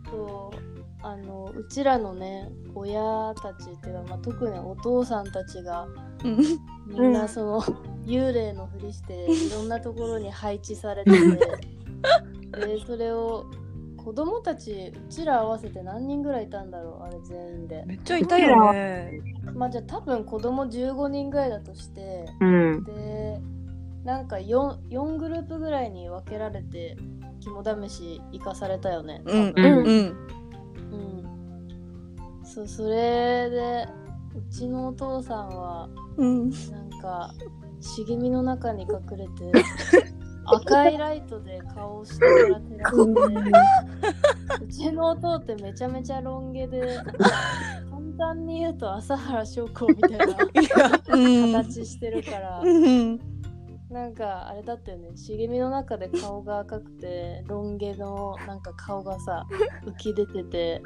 [0.09, 5.87] そう、あの、うちらのね、親たちっていうか、まあ、特にお父さんたちが、
[6.23, 6.37] うん。
[6.87, 7.61] みんなその、
[8.05, 11.17] 幽霊のふりして、いろんなところに配置されてて、
[12.55, 13.45] で、それを、
[13.97, 17.83] 子供たち、うちら合わせて何人ぐらいいたんだろう、あれ全員で。
[17.87, 19.19] めっちゃいたよね。
[19.55, 22.83] まあじゃあ多分子供15人ぐらいだとして、うん。
[22.83, 23.39] で
[24.03, 26.95] なんか 4, 4グループぐらいに分けられて
[27.39, 29.23] 肝試し行かされたよね。
[29.25, 29.53] うん。
[29.53, 29.87] 多分うん。
[29.87, 30.15] うん
[32.43, 33.87] そうそれで
[34.35, 36.51] うちのお父さんはうん。
[36.51, 37.33] なんか
[37.81, 39.51] 茂みの中に隠れて
[40.45, 50.25] 赤いライトで顔を下から照らしてうちの弟ってめちゃめちゃロン毛で簡単に言うと朝原将校みたいな
[51.07, 51.53] うん。
[51.53, 52.61] 形してるから。
[52.63, 53.19] うん。
[53.89, 59.45] なんかあれだったよね茂みの中で顔が赤くてロン毛のなんか顔がさ
[59.85, 60.81] 浮き出てて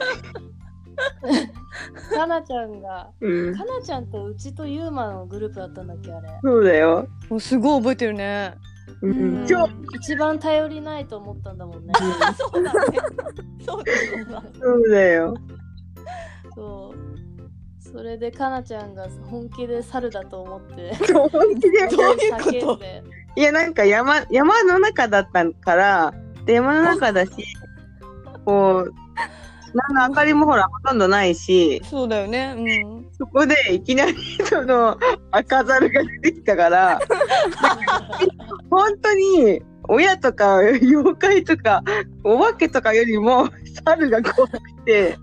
[2.13, 3.55] かなちゃんがうん。
[3.55, 7.07] かなちゃんとうちとユーマのグループだったんだっけあれ、そうだよ。
[7.29, 8.53] もうすごい覚えてるね。
[9.01, 9.47] ううんん。
[9.47, 11.93] 超、一番頼りないと思ったんだもんね
[12.37, 12.79] そうだね。
[13.65, 14.43] そうだそうだ。
[14.59, 15.33] そうだよ。
[16.55, 16.99] そう
[17.91, 20.93] それでかなちゃんが本気で猿だと思って
[21.31, 21.87] 本気で？
[21.87, 22.79] どういうこと
[23.35, 26.13] いや、なんか山、山の中だったから、
[26.45, 27.31] で、山の中だし、
[28.45, 28.93] こう、
[29.73, 32.53] なんか明かりもほら、ほとんどないし、そうだよね。
[32.57, 33.07] うん。
[33.13, 34.97] そこでいきなりその
[35.31, 36.99] 赤猿が出てきたから、
[38.69, 41.83] 本当に親とか妖怪とか
[42.23, 43.49] お化けとかよりも
[43.85, 45.17] 猿が怖くて、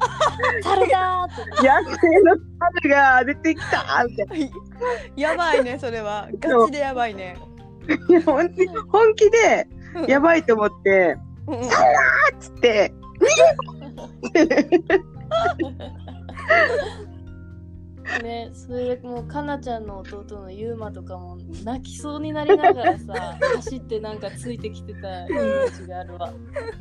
[0.62, 2.36] 猿だーって野生の
[2.82, 4.50] 猿が出てきたみたい
[5.16, 6.28] やばいね、それは。
[6.38, 7.36] ガチでやばいね。
[8.10, 9.68] や本当に本気で
[10.08, 11.68] やばいと思って、うんうん
[12.40, 12.92] つって、
[18.22, 26.32] ね、それでもうかなちゃんの弟のゆうまとかも泣きそうになりながらさ 走ってなんかついてきてたイメージがあるわ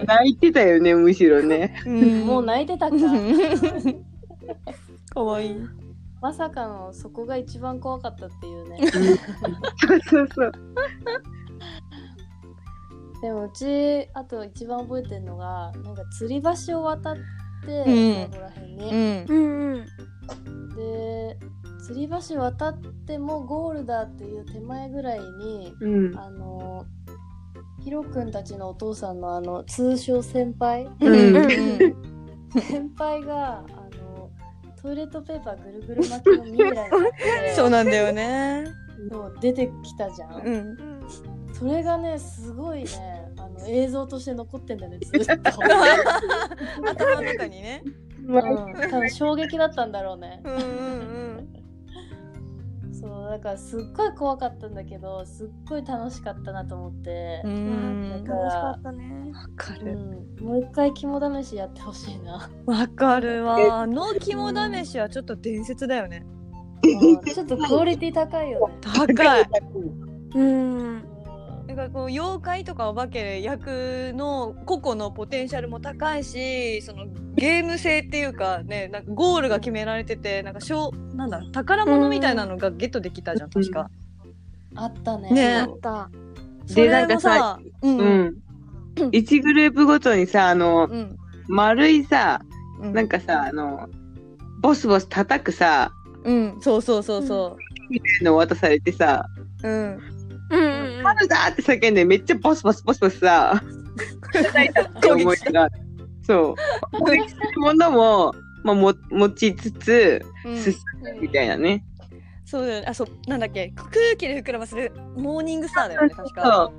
[0.06, 1.82] 泣いてたよね、むしろね。
[1.86, 2.95] うんもう泣いてたか
[5.10, 5.56] かわいい。
[6.21, 8.80] まさかのそこが一番怖かったっていうね
[9.78, 10.51] そうそうそう。
[13.25, 17.21] でもうちあと一番覚えてるのがなんか吊り橋を渡って、
[17.88, 19.25] うんそこら辺うに、ん。
[19.27, 19.85] うんうん
[20.75, 21.38] で
[21.89, 26.19] 吊り橋渡ってもゴールだっていう手前ぐらいにうん。
[26.19, 26.85] あの
[27.83, 30.88] ヒロくんたちのお父さんのあの通称先輩？
[31.01, 31.49] うんうん
[32.61, 33.61] 先輩があ
[34.03, 34.29] の
[34.79, 38.65] トイレットペーパーぐるぐる巻きのミイラになって そうなんだよね。
[39.11, 40.53] そう出てきたじゃん、うん。
[40.53, 40.57] う
[40.91, 40.95] ん
[41.57, 43.14] それがねすごいね
[43.67, 45.49] 映像として残ってんだよねずっと、
[46.89, 47.84] 頭の中にね。
[48.28, 50.41] うん、多分衝撃だったんだろうね。
[50.43, 51.25] うんうん
[53.30, 57.41] だからすっごい怖かったんだけどすっごい楽しかったなと思って。
[57.43, 58.23] う、ん。
[58.23, 59.32] だ楽しかったね。
[59.34, 62.49] わかうるん、もう一回肝試しやってほしいな。
[62.65, 63.82] わかるわ。
[63.82, 66.25] あの肝試しはちょっと伝説だよね。
[66.84, 67.21] うん。
[67.21, 68.75] ちょっとクオリティ高いよね。
[68.82, 69.45] 高い。
[70.36, 71.04] うん。
[71.75, 83.89] なんかこう妖怪とかお化け役の個々のポテンシャルも高いしそのゲーム性っていうかねなんかゴールが決められててなんかしょうなんだ宝物みたいなのがゲットできたじゃん確か。
[84.75, 86.09] あったねねあった。
[86.67, 89.09] それもなんかさ、うんううんん。
[89.09, 92.41] 1グループごとにさ、あの、うん丸いさ、
[92.81, 93.88] うんなんかさ、あの、
[94.61, 95.91] ボスボス叩くさ、
[96.23, 97.57] うんそうそうそうそ
[98.21, 99.27] の渡されてさ、
[99.63, 99.67] う。
[99.67, 100.14] うん。
[100.51, 103.62] うんうん春だって叫んでめっちゃボスボスボスボスさ、
[104.34, 105.69] 叩いたって思い出が。
[106.23, 106.55] そ
[106.93, 106.99] う。
[106.99, 111.84] 攻撃するものも、まあ、も持ちつつ、うん進むみたいなね。
[112.45, 112.88] そうだよね。
[112.88, 113.71] あそうなんだっけ？
[113.75, 116.71] 空気で膨らませるモーニングスターだよね確か。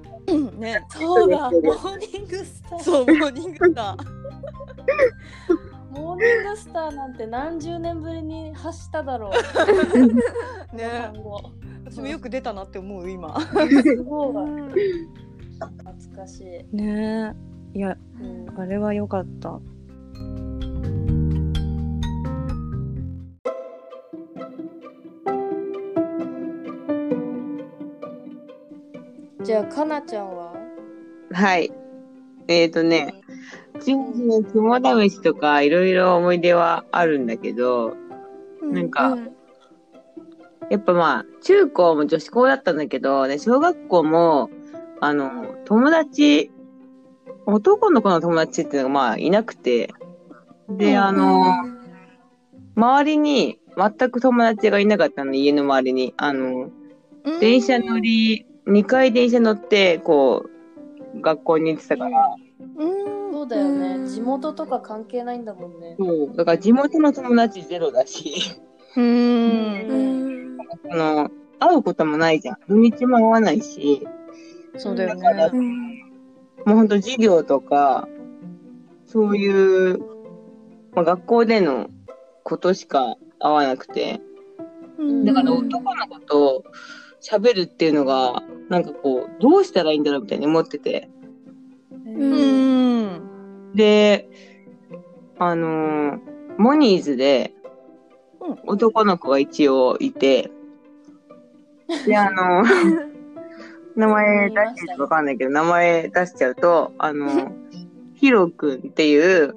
[0.59, 0.85] ね。
[0.91, 4.07] そうだモーニングスターそうモーニングスター。
[5.91, 9.33] モーニングスターなんて何十年ぶりに発しただろう
[10.77, 11.11] ね
[11.89, 13.41] 私もよく出たなって思う今。
[13.41, 13.55] す
[14.03, 17.33] ごいうん懐かしい、ね
[17.75, 19.61] いやうんあれは良かった。
[29.45, 30.55] じゃあかなちゃんは？
[31.33, 31.71] はい。
[32.49, 33.15] えっ、ー、とね、
[33.81, 37.95] 人事の肝試しとかいろいろ思い出はあるんだけど、
[38.61, 39.36] なんか、うん
[40.71, 44.51] やっぱまあ、中高も女子校だったんだけど、ね、小学校も、
[45.01, 46.51] あの、友達、
[47.47, 49.93] 男の子の友達っていうのがまあいなくて、
[50.69, 51.55] で、あの、
[52.75, 56.15] 周りに全く友達がいなかったの、家の周りに。
[56.17, 56.71] あの、
[57.41, 60.47] 電車乗り、2回電車乗って、こ
[61.15, 62.37] う、学校に行ってたから、
[62.77, 63.33] うん。
[63.33, 63.97] そうだよね。
[63.97, 64.07] うん。
[64.07, 65.95] 地元とか関係ないんだもんね。
[65.99, 68.35] そう、だから地元の友達ゼロだし、
[68.97, 69.01] う。
[69.01, 72.59] うんんあの、会うこともないじゃん。
[72.69, 74.07] 土日も会わないし、
[74.77, 75.59] そうだよだからも
[76.67, 78.09] うほんと授業とか、
[79.07, 79.99] そういう、
[80.95, 81.89] まあ、学校での
[82.43, 84.21] ことしか会わなくて、
[85.25, 86.65] だからうん男の子と
[87.21, 91.09] 喋るっていうのが、なんかこう、どうしたらいいんだろうみたいに思ってて。
[92.07, 93.07] うんう
[93.73, 93.73] ん。
[93.75, 94.29] で、
[95.39, 97.56] あのーモニーズでうん、
[98.67, 100.51] 男の子が一応いて、
[102.07, 103.17] で、あのー
[103.97, 107.53] 名前出していいかわかんないけど、名前出しちゃうと、あのー
[108.17, 109.55] ヒロくんっていう、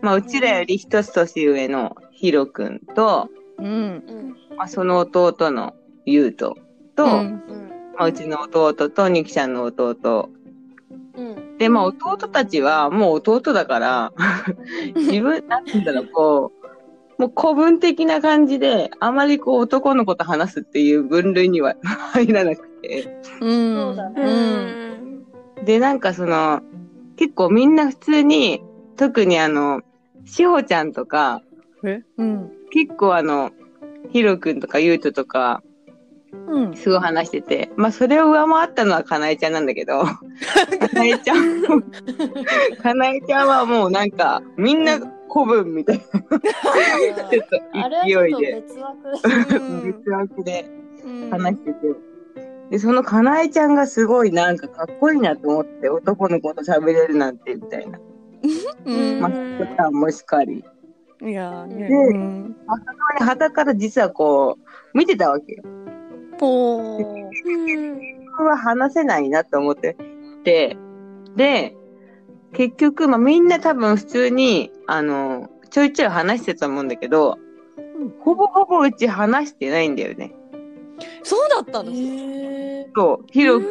[0.00, 3.66] まあ、うちらより一つ年上のヒロくんと、うん。
[3.66, 4.36] うん。
[4.56, 5.74] まあ、その弟の
[6.06, 6.56] ユウト
[6.96, 7.10] と、うん。
[7.10, 7.64] うん
[7.96, 10.30] まあ、うちの弟とニキちゃんの弟。
[11.16, 11.58] うん。
[11.58, 14.12] で、まあ、弟たちはもう弟だから、
[14.96, 16.63] 自分、なんて言うんだろう、こう、
[17.18, 21.76] もう古文的な感じで、あまりこう男の子と話すっていう分類には
[22.12, 23.20] 入らなくて。
[23.40, 23.74] うん。
[23.74, 26.60] そうだねうんで、なんかその、
[27.16, 28.62] 結構みんな普通に、
[28.96, 29.82] 特にあの、
[30.24, 31.42] しほちゃんとか、
[31.84, 32.02] え？
[32.18, 32.50] うん。
[32.70, 33.50] 結構あの、
[34.10, 35.62] ヒロくんとかユウトとか、
[36.48, 36.76] うん。
[36.76, 40.18] すごい話してて、まあそれを上回ったのはかなえちゃんなんだけど、か
[40.92, 41.62] なえちゃん、
[42.82, 44.98] かなえちゃんはもうなんか、みんな
[45.34, 47.62] 古文みたいな、 ちょっとと
[48.04, 50.70] 勢いで、別枠うん 別枠で
[51.04, 51.78] うん話してて、
[52.70, 57.98] で、そのかなえちゃんがすごいなんかかっこいいなと思って、男の子と喋れるなんてみたいな。
[58.84, 59.30] うんまあ、
[59.68, 60.64] そさんもしかり。
[61.22, 61.66] いや。
[61.68, 62.56] でうん。
[63.18, 64.58] はたから実はこ
[64.94, 65.62] う、見てたわけよ。
[66.38, 67.24] ぽー。
[68.38, 69.96] は話せないなと思って
[70.44, 70.76] て、
[71.36, 71.74] で、
[72.54, 77.38] 結局、まあ、みんな多分普通に、あの、ちょいちょい話してたと思うんだけど、
[77.76, 80.34] うんほぼほぼうち話してないんだよね。
[81.22, 81.90] そうだったの？
[81.92, 83.66] へそう、ヒロと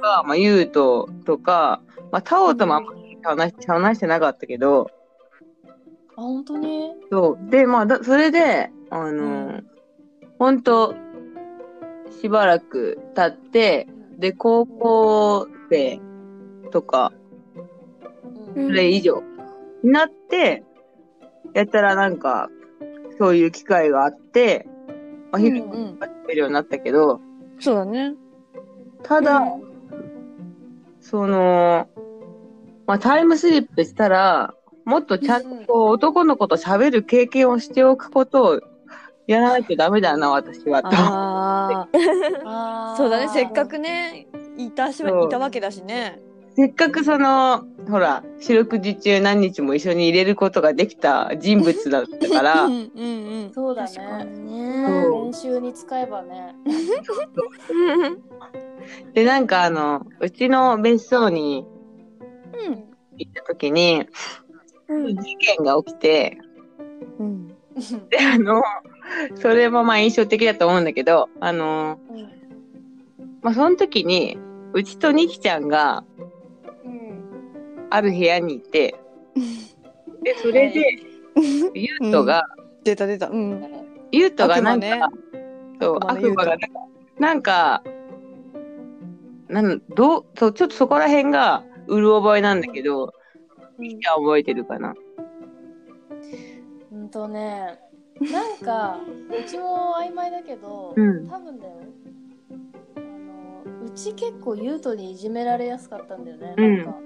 [0.00, 4.90] か、まあ、ユウトとか、まあ、タオともあんまり話し話してなかったけど、
[6.16, 6.94] あ本当に？
[7.10, 7.50] そう。
[7.50, 9.60] で、まあ、だそれで、あの、
[10.38, 10.94] ほんと、
[12.20, 16.00] しばらく経って、で、高校生
[16.70, 17.15] とか、うん
[18.56, 19.22] それ以上
[19.82, 20.64] になって、
[21.52, 22.48] やったらなんか、
[23.18, 24.66] そういう機会があって、
[25.30, 25.98] まあ、うん昼うん。
[25.98, 27.20] が食べるようになったけど、
[27.60, 28.14] そうだね。
[29.02, 29.42] ただ、
[31.00, 31.86] その、
[32.86, 38.60] まあ、タイムスリップしたら、もっとちゃんと男の子と喋る経験をしておくことを
[39.26, 40.82] やらなきゃダメだな、私は。
[40.82, 41.88] とあ
[42.44, 46.20] あ そうだねせっかくねいたしいたわけだしね
[46.56, 52.78] せっかくその、ほら、四六時中何日も一緒に入れることができた人物だったかうら、 んうんう
[53.48, 53.52] ん。
[53.52, 53.90] そうだね。
[54.24, 54.86] にね。
[55.26, 56.54] 練習に使えばね。
[59.12, 61.66] で、なんかあの、うちの別荘に
[62.66, 62.84] うん
[63.18, 64.06] 行った時に、
[64.88, 65.14] うん。
[65.14, 66.38] 事件が起きて、
[67.18, 67.48] うん。
[67.48, 67.54] で、
[68.34, 68.62] あの、
[69.34, 72.22] それもまあ印象的だと思うんだけど、あの、うん。
[73.42, 74.38] まあその時に、
[74.72, 76.15] うちとニキちゃんがうん
[77.96, 78.94] ある部屋にいて、
[80.22, 80.84] で、それで、
[81.74, 82.44] ゆうとが、
[82.84, 83.28] 出た出た。
[83.28, 83.62] うん。
[84.12, 85.08] ゆうとがなんか、悪魔
[85.80, 86.56] そう、悪魔が
[87.18, 87.82] なんか、
[89.48, 93.14] なんどうそう、ちょっとそこら辺が、うる覚えなんだけど、
[93.78, 94.94] ニキちゃん覚えてるかな。
[96.92, 97.78] うんとね
[98.20, 98.98] なんか
[99.30, 101.28] うちも曖昧だけど、うん。
[101.28, 101.72] 多分だよ
[103.86, 106.76] うち結構優斗にいじめられやすかったんだよね、うん。
[106.78, 107.00] なんか。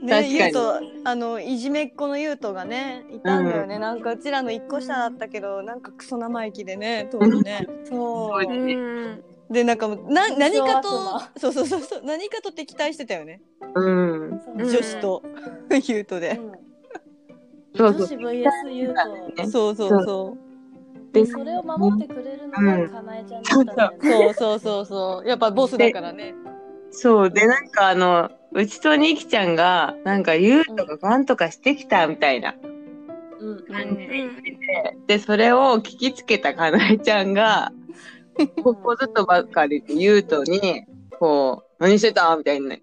[0.00, 0.34] ね確かに。
[0.34, 7.66] ゆうとあのいじめっ子のゆうとがねいたんだよね、なんかうちらの一個下だったけどなんかクソ生意気でね当時ね。
[7.84, 8.42] そう。
[8.42, 9.22] ううん。
[9.50, 13.42] でなんかもうな何かと悪そうそうそうそう何かと敵対してたよね、
[13.74, 14.40] うん。
[14.56, 15.22] 女子と
[15.86, 16.38] ゆうとで、
[17.74, 17.92] うん。
[17.92, 20.36] 女子 VS 優斗ねそうそうそ
[21.12, 26.34] でそれを守ってくれるのがかなえちゃんだったんだようね、そうそうそうそうやっぱボスだからね
[26.90, 27.30] そう。
[27.30, 32.54] で、なんかあの、うちとニキちゃんが、なんか、ゆうとがガンとかしてきたみたいな。
[33.40, 33.64] うんうん
[35.06, 37.72] で、それを聞きつけたかなえちゃんが、
[38.62, 40.84] ここずっとばっかりゆうとに、
[41.18, 42.76] こう、何してたみたいな。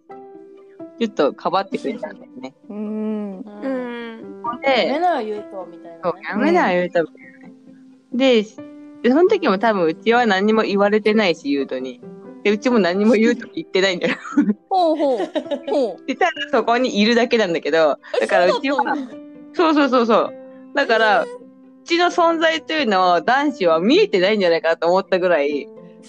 [0.98, 2.56] ちょっとかばってくれたんだよね。
[2.70, 4.44] うんううんん。
[4.64, 7.35] やめで、なよ優斗みたいそうなねやめなよ、ゆうとみたい。
[8.16, 8.44] で、
[9.04, 12.02] でその時も多分うちは何も言われてないし、ゆうとに。
[12.44, 14.16] で、うちも何もゆうと言ってないんだよ。
[14.70, 15.18] ほうほう
[15.68, 18.78] ほう で、ただそこにいるだけなんだけど、だからうちは、
[19.54, 20.34] そうそうそうそう。
[20.74, 21.28] だから、う
[21.84, 25.68] ちの存在というのを男子は見えてないんじゃないかなと思ったぐらい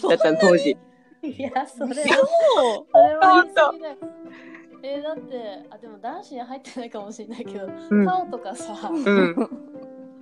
[0.09, 0.77] だったの、当時。
[1.23, 3.97] いやそれはそうそれは言い過ぎだよ
[4.83, 8.07] えーだってあでも男子に入ってないかもしれないけど、うん。
[8.07, 9.49] タオとかさ、うん。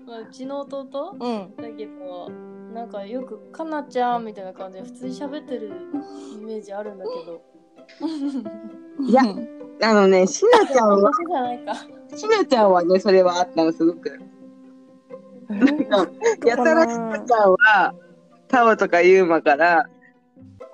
[0.07, 1.57] まあ、うちの弟うん。
[1.57, 2.31] だけど
[2.75, 5.71] なんかよく「かなちゃん」みたいな感じで普通に喋ってる
[6.35, 7.43] イメージあるんだけど。
[9.01, 9.23] いや
[9.83, 11.75] あのね、しのちゃんは、私じゃないか。
[11.75, 11.87] し
[12.29, 14.19] のちゃんはね、それはあったの、すごく。
[16.47, 17.95] やたらしのちゃんは、
[18.49, 19.87] タオとかユーマから、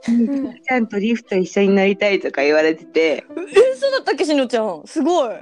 [0.02, 4.82] ちゃんとリフト一緒に乗りたいとか言われてて、えそうだったっけしのちゃん。
[4.86, 5.34] すごい。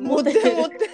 [0.00, 0.90] 持って持って。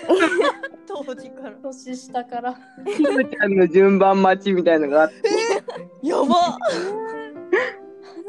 [0.86, 1.52] 当時から。
[1.62, 5.16] 年下からしのちゃんの順番待ちみたいのがあって、
[6.02, 6.58] やば。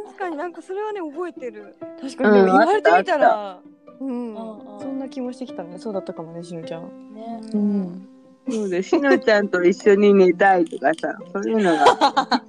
[0.05, 1.75] 確かになんかそれはね覚えてる。
[2.01, 3.59] 確かにでもうん言われてみたあら
[3.99, 4.07] うん。
[4.07, 5.77] うんうんそんな気もしてきたね。
[5.77, 7.13] そうだったかもねしのちゃん。
[7.13, 7.41] ね。
[7.53, 8.07] うん
[8.51, 11.85] そうで、しのちゃんと一緒に寝たいとかさ、そういうのが、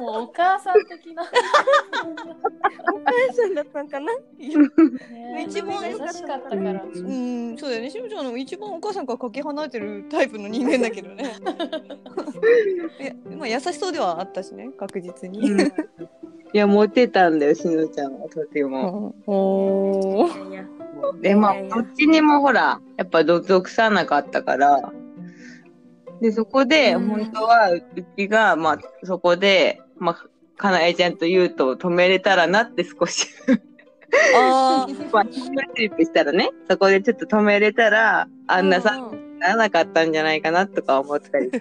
[0.00, 1.34] もうお母さん的な、お母
[3.34, 4.06] さんだったんかな？
[4.38, 6.60] ね、一番優しかったから。
[6.60, 7.56] うん。
[7.58, 7.90] そうだよね。
[7.90, 11.24] しのちゃんの一番お母さんからかけ離れてるタイプの人間だけどね。
[13.00, 15.52] いやまあ優しそうではあったしね確実に。
[15.52, 15.60] うん。
[15.60, 15.64] い
[16.58, 19.12] や、モテたんだよ、しのちゃんは、とても。
[19.26, 20.50] おー。
[20.50, 20.68] いやいや
[21.20, 24.92] で、まあ、どっちにもほら、やっぱど属さなかったから、
[26.20, 27.08] で、そこで、うん。
[27.08, 27.82] 本当は、う
[28.16, 33.26] ちが、まあ、そこで、まあ、かなえちゃんと言うと止めれたらなって少し、
[34.34, 41.50] あ まあ、スリップしたらね、そこでちょっと止めれたら、あんなさ、うんならなかったんじゃないかなとか思ったり。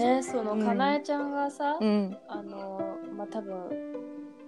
[0.00, 0.64] ねその うん。
[0.64, 2.16] かなえちゃんがさ、うん。
[2.28, 2.80] あの
[3.16, 3.54] まあ多分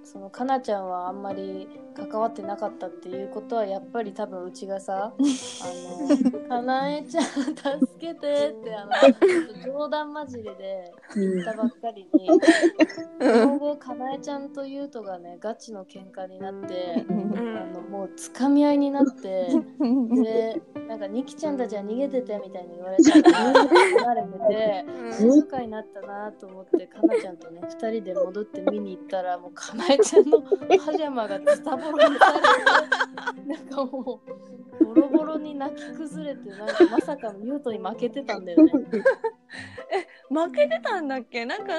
[0.06, 7.54] そのかなちゃんはあんまり関わってなかったっていうことはやっぱり多分うちがさ「あのかなえちゃん助
[7.98, 8.92] けて」ってあの
[9.64, 12.28] 冗談交じりで言ったばっかりに
[13.18, 19.48] その後かなえちゃんとゆうとがねガチの喧嘩になってうんあのもうつかみ合いになって。
[19.78, 30.48] でなんか「ニキちゃんたちは逃げてて」みたいに言われたら離れてて静かになったなと思ってかなちゃんとね2人で戻って見に行ったらもうかなえちゃんのパ
[30.92, 32.46] ジャマがズタボロにされて
[33.46, 34.20] なんかも
[34.80, 38.72] うボロボロに泣き崩れてなんかまさかのユートに負けてたんだよね。
[40.30, 41.44] 負けてたんだっけ？
[41.44, 41.72] なんか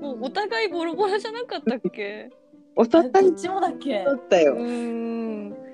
[0.00, 2.30] もうお互いボロボロじゃなかったっけ？
[2.74, 4.04] おど互いっちもだっけ？
[4.04, 4.54] だったよ。
[4.56, 5.54] うん。
[5.54, 5.65] あ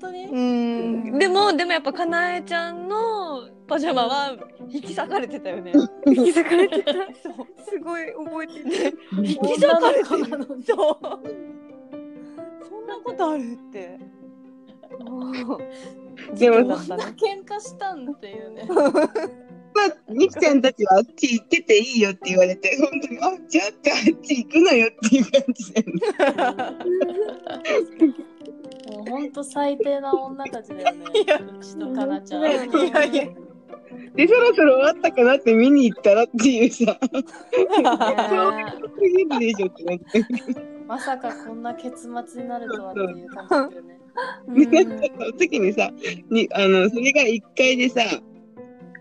[0.00, 0.24] 当に？
[0.26, 1.18] うん。
[1.18, 4.36] でもでもやっぱかなえちゃんのパジャマは
[4.70, 5.72] 引き裂かれてたよね。
[6.06, 6.92] 引き裂かれてた。
[6.92, 7.02] そう。
[7.68, 8.64] すごい覚えてる。
[9.16, 10.18] 引き裂かれてそう。
[12.68, 13.98] そんなことあるって。
[14.88, 15.60] でも
[16.34, 18.66] 事件だったね喧嘩したんっていうね。
[19.74, 23.72] まあ、みきちゃんたちはあっち行ってていいよって言われて、本当に、あ、じゃああっ
[24.22, 25.92] ち行くのよっていう感じで、も
[28.00, 28.04] う
[29.08, 31.04] ほんと最低な女たちだよね。
[31.24, 32.42] いやうちとかなちゃん。
[32.42, 33.28] いやいや
[34.14, 40.24] で、そろそろ終わったかなって見に行ったらっていうさ、ねすぎるでしょってなって。
[40.86, 44.66] まさかこんな結末になるとはっていう感じだよね。
[44.66, 45.90] で、なんかその時にさ、
[46.30, 48.02] にあの、それが1階でさ、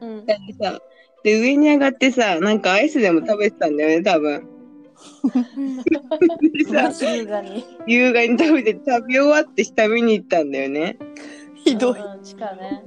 [0.01, 0.25] うん。
[0.25, 0.79] でさ、
[1.23, 4.47] で、上に上がってさ、なんかアイスでも食べてたんだよね、多分。
[7.01, 7.65] 優雅に。
[7.85, 10.97] 優雅に食べて、食べ終わって下見に行ったんだよね。
[11.55, 12.83] ひどいうん、地下ね。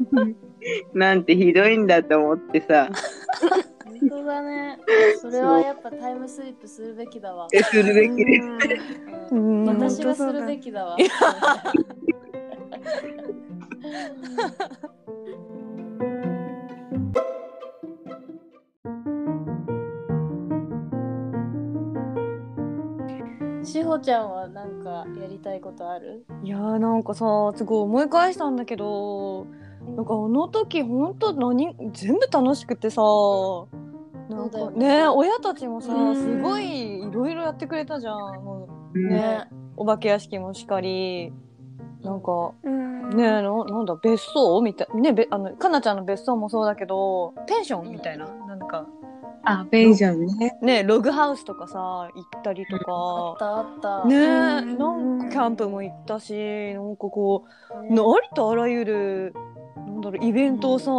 [0.94, 2.90] なんてひどいんだと思ってさ、
[3.84, 4.78] 本当だね。
[5.20, 7.48] それはやっぱタイムスリップするべきだわ。
[7.52, 8.46] えするべきです。
[9.32, 10.96] うんうん私がするべきだわ。
[23.70, 26.24] しほちゃんはなんかやりたいことある？
[26.42, 27.24] いやーなんかさ
[27.56, 29.46] すごい思い返したんだけど
[29.96, 33.00] なんかあの時ほんと何全部楽しくてさ
[34.28, 35.08] なんかねね。
[35.08, 36.16] 親たちもさうん。
[36.16, 38.16] すごいいろいろやってくれたじゃん。
[38.44, 41.32] もうねねお化け屋敷もしかり。
[42.02, 43.10] なんかうん。
[43.10, 44.60] ねななんだ別荘？
[44.62, 47.90] みたいねべあのかなちゃんの別荘もそうだけどペンション？
[47.90, 48.86] みたいな、なんか
[49.44, 50.58] あ、ペンションね。
[50.62, 54.08] ねログハウスとかさ行ったりとあかったあった。
[54.08, 54.78] ねえうん。
[54.78, 57.96] なんかキャンプも行ったしなんかこうね。
[57.96, 59.34] なありとあらゆる
[59.76, 60.90] なんだろうイベントをさ、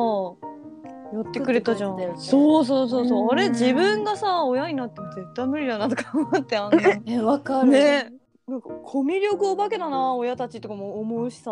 [1.14, 1.98] やってくれたじゃん。
[2.18, 3.32] そうそうそうそう、うん。
[3.32, 7.72] あれ自分がさ親になっても絶対無理だなとか思ってあんな え、わかる。
[7.72, 8.12] ね。
[8.48, 11.52] なんかコミュ力お化けだな親たちとかも思うしさ。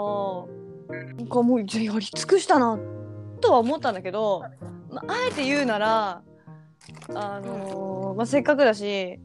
[0.90, 2.80] なんかもうじゃあやり尽くしたな
[3.42, 4.44] とは思ったんだけど、
[4.90, 6.22] まあ、あえて言うなら
[7.16, 9.20] あのーまあ、せっかくだし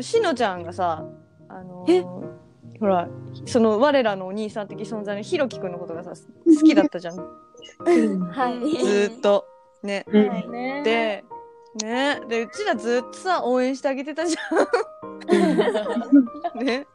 [0.00, 1.04] しのちゃんがさ
[1.48, 2.04] あのーえ？
[2.78, 3.08] ほら
[3.46, 6.12] その我らのお兄さん的存在のひろきくんのことがさ
[6.44, 7.16] 好きだったじゃん。
[7.16, 7.22] ず
[8.30, 8.58] はい。
[8.58, 9.46] ーっと。
[9.82, 10.04] ね。
[10.08, 10.28] うん。
[10.28, 10.82] はいね。
[10.84, 11.24] で
[11.82, 12.20] ね。
[12.28, 14.40] でうちらずっとさ応援してあげてたじゃ
[16.60, 16.64] ん。
[16.64, 16.86] ね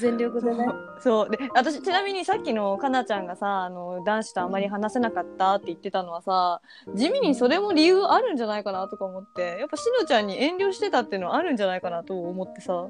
[0.00, 0.66] 全力でね。
[1.00, 6.60] そうで私ちなみにさっきのかなちゃんがさあの男子とあまり話せなかったって言ってたのはさ
[6.94, 12.86] 地味にそれも理由あるんじゃないかなとか思ってやっぱしのちゃんに遠慮してたっていうのはあるんじゃないかなと思ってさ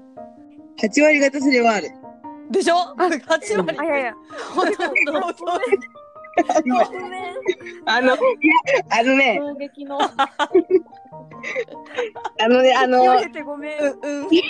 [0.82, 1.90] 8割方それはある。
[2.50, 4.14] でしょ ?8 割あ、いやいや。
[4.54, 5.52] ほとんどほとんど
[6.40, 7.34] ごめん。
[7.86, 8.18] あの、いや、
[8.90, 9.98] あのね、衝撃の。
[12.42, 13.78] あのね、あの、言われてごめん。
[13.78, 13.94] うんうん。
[13.94, 14.40] そうい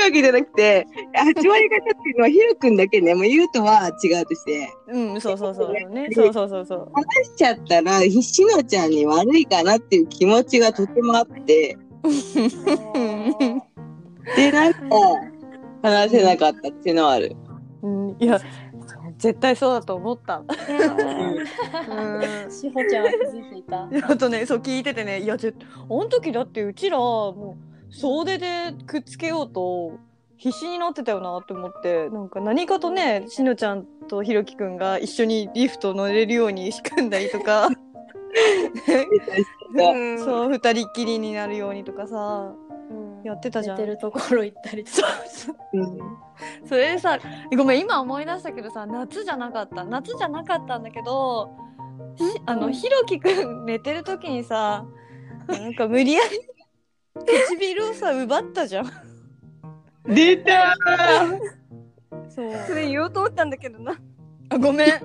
[0.00, 5.72] うわけじゃなくて、8割方っていうのはヒロ君だけね、もう言うとは違うとして、うんそうそうそう。
[5.72, 6.90] ねそうそうそうそう。
[7.24, 11.78] しちゃったら、しのちゃんに悪いかなっていう気持ちがとてもあって、
[14.36, 14.80] で、なんか、
[15.82, 17.34] 話せなかったっていうのはある。
[17.82, 18.38] うんいや
[19.18, 20.38] 絶対そうだと思った。
[20.38, 20.46] うん。
[22.50, 23.88] しほちゃんは気づいていた？
[24.10, 25.20] あとねそう聞いててね。
[25.20, 27.58] いやぜあの時だってうちらも
[27.90, 29.98] う総出でくっつけようと
[30.36, 32.08] 必死になってたよなって思って。
[32.10, 37.68] なんか何かとねしのちゃんとひろきくんが一緒にリフト乗れるように仕組んだりとか。
[39.74, 40.18] うん。
[40.18, 42.54] そう二人っきりになるようにとかさ。
[42.54, 42.67] うん
[43.28, 43.76] やってたじゃん。
[43.76, 45.08] 寝てるところ行ったりとか。
[45.72, 45.98] うん。
[46.66, 47.18] それでさ
[47.56, 49.84] ごめん今思い出したけどさ夏じゃなかった。
[49.84, 51.50] 夏じゃなかったんだけど
[52.16, 54.84] しあのひろきくん寝てる時にさ
[55.46, 56.40] なんか無理やり
[57.46, 58.90] 唇をさ奪ったじゃん。
[60.06, 60.74] 出た
[62.28, 62.52] そう。
[62.66, 63.98] それ言おうと思ったんだけどな。
[64.50, 64.88] あごめん。
[64.88, 65.00] ー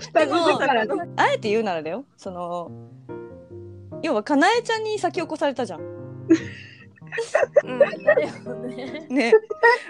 [0.00, 0.94] 双でも子だからね。
[1.16, 2.04] あえて言うならだよ。
[2.16, 2.70] その
[4.02, 5.80] 要はかなえちゃんに先を越されたじゃん
[7.64, 7.78] うん。
[7.78, 9.06] だよね。
[9.08, 9.32] ね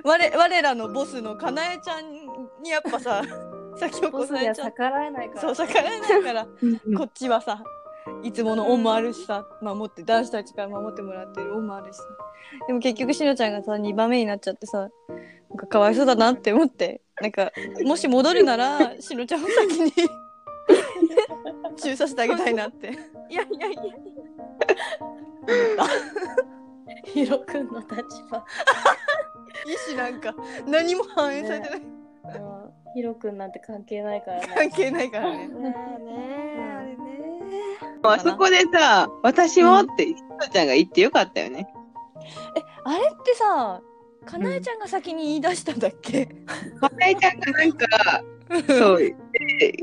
[0.04, 2.10] 我我らのボスのかなえちゃん
[2.62, 3.22] にやっぱさ
[3.76, 5.54] 先をボスには越されちゃっ逆らえないから。
[5.54, 6.46] そう逆らえないから
[6.96, 7.62] こっちはさ
[8.22, 12.04] いつもの恩もあるしさ守って男子たちから守ってもらってる恩もあるしさ
[12.66, 14.88] でも結局しのちゃんがさ2番目になっちゃってさ
[15.50, 17.52] なんかかわいそうだなって思ってなんか
[17.84, 19.92] もし戻るならしのちゃんを先に
[21.76, 22.88] 中させてあげたいなって
[23.28, 23.82] いやいやいや。
[27.04, 27.92] ヒロ君の立
[28.30, 28.44] 場。
[29.66, 30.34] 意思なんか
[30.66, 34.48] 何も反映されてないうんヒロ君なんて関係ないからね。
[34.54, 35.48] 関係ないからね。
[35.48, 37.16] ねえね
[37.52, 41.68] えあそこでさ、私もって、ひとちゃんが言ってよかったよね。
[42.84, 43.80] あれってさ、
[44.24, 46.26] かなえちゃんが先に言い出したんだっけ？
[46.26, 47.86] かなえちゃんがなんか、
[48.66, 49.16] そう、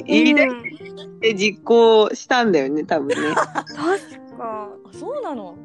[0.05, 3.15] 言い出して実行したんだよね、多分ね。
[3.35, 5.55] 確かあ、そうなの？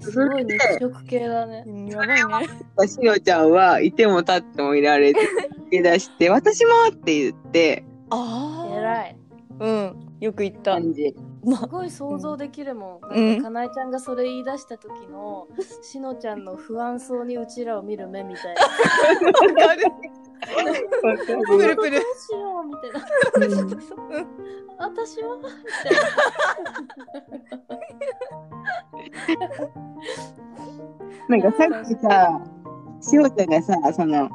[0.00, 1.64] すごい日食系だね。
[1.66, 2.88] うんやばいね。
[2.88, 5.20] しのちゃんはいても立ってもいられて、
[5.70, 8.74] 言い出して、私もって言って、ああ。
[8.74, 9.16] 偉い。
[9.60, 10.10] うん。
[10.20, 10.72] よく言った。
[10.72, 11.14] 感じ。
[11.42, 13.14] すごい想像できるもん。
[13.14, 15.48] うんなんかかなえちゃんがそれ言い出した時の
[15.82, 18.60] しのちゃんの不安そうにうちらを見る目みたいな。
[20.40, 22.00] プルプルどう。
[22.16, 24.26] しようみたいな。
[24.78, 25.36] 私は？
[25.36, 25.48] みた
[29.36, 29.48] いな。
[31.28, 32.40] なんかさっきさ、
[33.00, 34.28] しおちゃんがさ、その、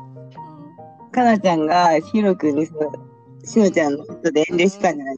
[1.12, 2.92] かなちゃんがひろくんにその、
[3.44, 5.18] しのちゃんのことで遠慮したんじゃない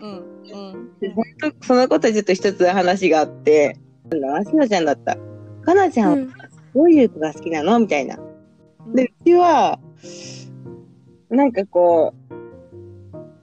[0.00, 0.92] うんうん
[1.62, 3.76] そのことでちょっと一つ話があって、
[4.10, 5.16] なんだしのちゃんだった。
[5.64, 6.30] かなちゃんはうん
[6.74, 7.78] どういう子が好きなの？
[7.80, 8.16] みたいな。
[8.94, 9.78] で、うちは、
[11.30, 12.14] なんかこ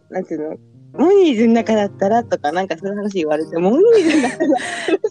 [0.09, 0.57] う、なんていうの、
[0.93, 4.55] モニーズの中だったらとか、なんかそういう話言われて、モニーズの中だ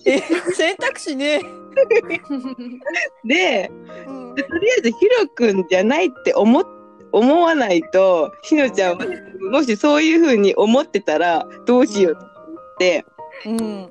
[0.06, 0.20] え
[0.54, 1.40] 選択肢ね。
[3.24, 3.70] で、
[4.06, 6.64] うんでとりあえずヒロくんじゃないって思っ
[7.12, 9.06] 思わないと、しのちゃんは、
[9.50, 13.04] もしそういう風に思ってたら、どうしようって、
[13.46, 13.56] うん。
[13.56, 13.88] うん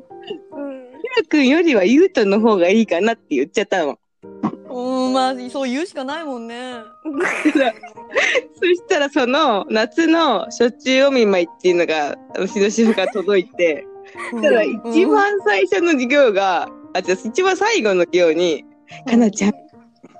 [0.97, 3.97] ヒロくんよりはユウトの方がいいかなって言っちゃったの。
[4.70, 6.78] うん、まあそう言うしかないもんね。
[8.59, 13.86] そしたらその夏のしょっちゅうお見舞いっていうのが、私の主婦から届いて、
[14.32, 18.65] そしたら一番最初の授業が、あ、じゃ一番最後の授業に、
[19.07, 19.53] かなちゃん、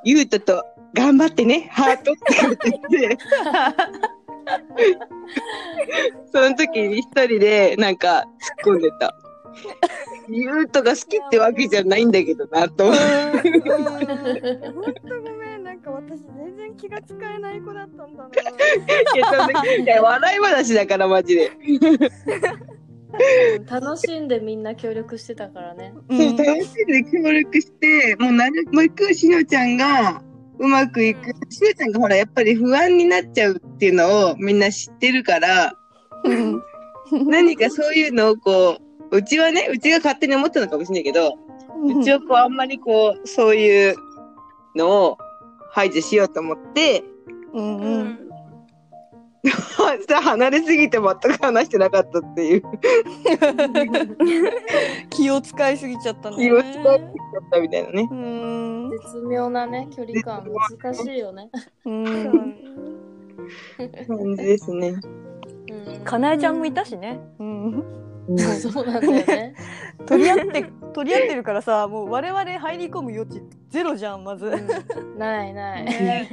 [0.04, 3.18] ゆうとと頑張ってね、ハートって書いてて、
[6.32, 8.26] その時に一人でなんか
[8.66, 9.14] 突っ込んでた。
[10.30, 13.02] ゆうとが好きってわけじゃないんだけどな、と思って。
[13.02, 13.54] ほん。
[13.54, 13.92] と
[15.24, 15.64] ごめん。
[15.64, 15.80] なん。
[15.80, 18.16] か私全然気が使えない子だったん。
[18.16, 18.30] だな
[19.76, 21.52] いや笑い話だから、マジで。
[23.70, 24.28] 楽しん。
[24.28, 24.64] でみん。
[24.64, 25.94] な協力してたからね。
[26.10, 26.88] そう、楽しん。
[26.88, 29.78] で協力して、もうなるべくしのちゃん。
[29.78, 30.22] が
[30.60, 31.30] うまくいく。
[31.50, 31.92] しのちゃん。
[31.92, 34.60] がほら、やっぱり不安になっちゃうっていうのをみん。
[34.60, 35.74] な知ってるから、
[37.12, 41.38] 何かそういうのをこう、うちはね、うちが勝手に思ってたのかもしれないけど、
[41.86, 43.96] うちをこう、あんまりこう、そういう
[44.76, 45.18] のを
[45.72, 47.04] 排除しようと思って、
[47.54, 48.28] うんう うんん
[50.22, 52.64] 離れすぎて全く話してなかったっていう、
[55.10, 56.38] 気を使いすぎちゃったね。
[56.38, 57.04] 気を使いすぎちゃっ
[57.52, 58.10] たみたいなね。
[58.12, 60.46] うん絶妙なね、距離感
[60.82, 61.50] 難しいよね。
[61.86, 62.04] うん。
[64.08, 64.90] 感じですね。
[64.90, 64.98] う
[66.02, 67.22] んかなえちゃんもいたしね。
[67.40, 67.82] うん。
[68.28, 69.56] うんそうなんだよね。
[70.06, 74.48] 取り合って取り合ってるからさ、もう我々入り込む余地ゼロじゃんまず。
[74.48, 75.86] うんないない。
[75.86, 76.30] ね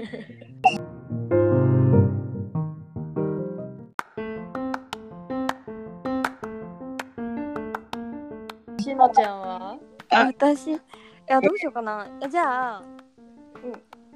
[8.79, 9.79] しのちゃんは？
[10.11, 10.79] あ私い
[11.27, 12.83] やどうしようかなじゃあ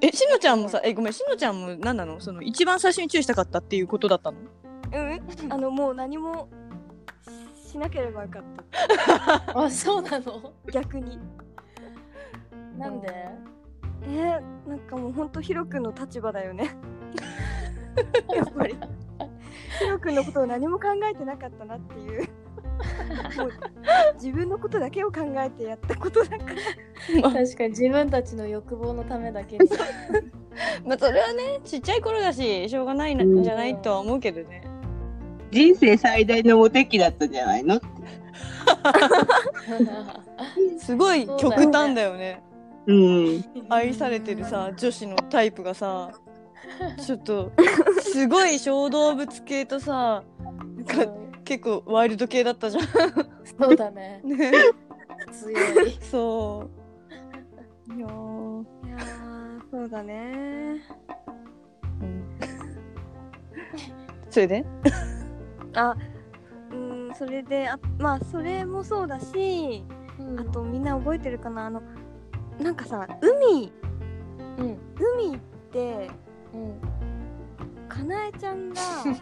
[0.00, 2.20] えしのちゃんもさ、えごめんしのちゃんも何なの？
[2.20, 4.38] その一番最初に注意したかったっていうことだったの？
[4.92, 6.48] うんあのもう何も
[7.68, 8.42] しなければよかっ
[9.52, 9.52] た。
[9.60, 10.52] あ、そうなの？
[10.72, 11.18] 逆に。
[12.78, 13.08] なんで？
[14.04, 16.76] えー、なんかもうほんとヒロ君の立場だよね。
[18.34, 18.74] やっぱり。
[19.80, 22.22] ヒロ君のことを何も考えてなかったなっていう。
[23.36, 23.50] もう
[24.14, 26.44] 自分のことだけを考えてやったことだか
[27.22, 27.22] ら。
[27.44, 29.68] 確かに自分たちの欲望のためだけに。
[30.86, 33.42] まあそれはねちっちゃい頃だししょうがないん。
[33.42, 34.62] じゃないとは思うけどね。
[35.50, 37.80] 人生最大のモテ期だったんじゃないの？
[40.78, 42.42] すごい極端だよね。
[42.86, 43.44] うん。
[43.68, 46.10] 愛されてるさ女子のタイプがさ
[47.04, 47.52] ちょっと
[48.00, 50.22] すごい小動物系とさ
[50.76, 51.06] なんか
[51.44, 52.80] 結構ワイルド系だったじゃ
[53.58, 54.20] そうだね。
[54.24, 54.28] ん。
[54.36, 54.52] ね
[55.32, 55.50] 強
[55.86, 55.98] い。
[56.00, 56.68] そ
[57.90, 57.94] う。
[57.94, 60.76] いやーいやーそうだね
[62.00, 62.38] うん
[64.30, 64.64] それで？
[65.74, 65.96] あ
[66.72, 69.84] うんそれであまあそれもそうだし
[70.38, 71.66] あとみんな覚えてるかな？
[71.66, 71.82] あの
[72.60, 73.72] なんかさ海
[74.58, 74.78] うん。
[74.98, 75.38] 海っ
[75.72, 76.10] て
[76.52, 76.80] うん。
[77.88, 78.80] かなえちゃんが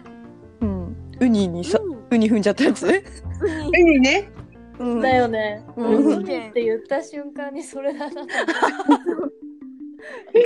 [0.60, 0.96] うん。
[1.20, 2.86] ウニにさ、海ウニ踏んじゃったやつ？
[2.86, 4.30] 海絵にね、
[4.78, 5.64] うんだよね。
[5.76, 8.22] うん海って言った瞬間にそれだな。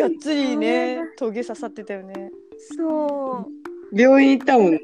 [0.00, 2.30] がっつりね、トゲ刺さってたよね。
[2.76, 3.46] そ
[3.92, 4.80] う病院行ったもんね。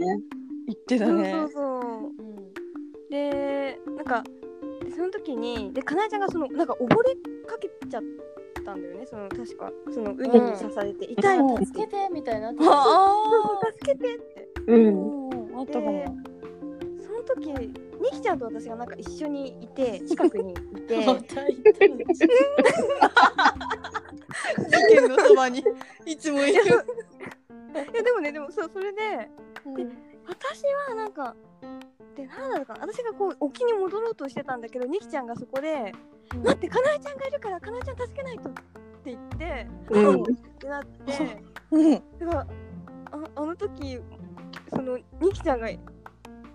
[0.66, 1.32] 言ってたね。
[1.32, 2.06] そうそうそう。
[2.18, 2.36] うん
[3.08, 4.24] でなんか
[4.94, 7.14] その時にでかなえちゃんがそのなんか溺れ
[7.46, 8.02] かけちゃっ
[8.64, 9.06] たんだよね。
[9.06, 11.66] その確かそのウニに刺されて、痛いうん。
[11.66, 12.48] 助けてみたいな。
[12.48, 14.48] あそうそう助けてって。
[14.66, 15.30] うん。
[15.56, 15.92] ああったかも。
[15.92, 16.06] で
[17.04, 17.72] その時ニ
[18.12, 21.06] キちゃんと私がなんか一緒にいて近くにいて。
[21.06, 22.26] また言ってる事
[24.94, 25.64] 件のそばに
[26.04, 26.54] いつもいる。
[26.54, 26.58] い
[27.94, 29.30] やでもねでもそうそれで
[30.29, 31.35] 私はなんか
[32.16, 32.81] でなんだろうかな。
[32.81, 35.93] 私がこう沖に戻ろうとしてたんだけどニキちゃんがそこで
[36.43, 38.62] 「待ってかなえちゃんがいるからかなえちゃん助けないと」って
[39.07, 40.22] 言ってうん。
[40.22, 40.27] っ
[40.59, 41.93] てなってうん。
[41.93, 42.47] だからあ
[43.37, 44.01] あの時
[44.70, 45.79] そのニキちゃんがい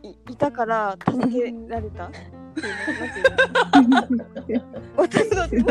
[0.03, 2.11] いたから助けられた
[4.97, 5.63] 私だって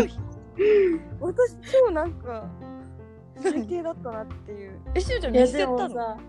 [1.21, 2.49] 私超なんか
[3.37, 6.21] 最低だったなっていうえしゅうちゃん見捨てたの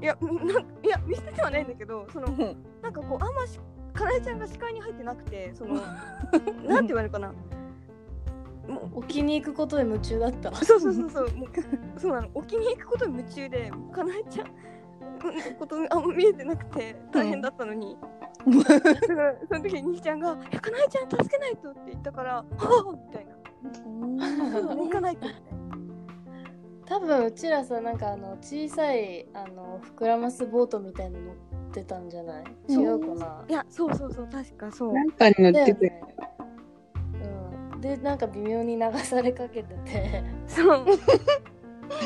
[0.00, 2.56] いやなんいや見捨ててはないんだけどそのうん。
[2.82, 3.58] なんかこうあんまし
[3.92, 5.74] かなえちゃんが視界に入ってなくてその
[6.66, 7.32] なんて言われるかな。
[8.68, 10.50] も沖に行くことで夢中だった。
[10.50, 11.36] うそうそうそうそう。
[11.36, 12.28] もうそうなの。
[12.34, 14.52] 沖に行くことに夢中でかなえちゃんの
[15.58, 17.96] ことあんま見えてなくて大変だったのに、
[18.46, 23.34] だからその時に兄ちゃんが「いやかなえちゃん助けないと」って言ったから「はあ!」みたいな
[24.74, 25.59] 「行かないと」みたいな。
[26.90, 31.36] 多分うちらさなんかあの小さいあの膨らますボートみたいなの乗っ
[31.72, 32.44] てたんじゃない？
[32.68, 33.44] 違うかな？
[33.48, 34.92] いやそうそうそう確かそう。
[34.92, 35.88] なんかに乗ってて。
[35.88, 36.02] ね
[37.72, 40.24] うん、でなんか微妙に流されかけてて。
[40.48, 40.84] そう。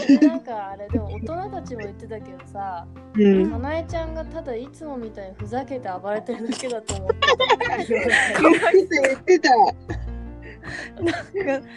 [0.07, 3.51] でなんかあれでも大人たちも言ってたけどさうん。
[3.51, 7.21] かなえちゃんがただいつもみたいにふざけて暴れてるだけだと思って
[7.67, 7.77] た。
[7.79, 9.51] 言ってた言ってた。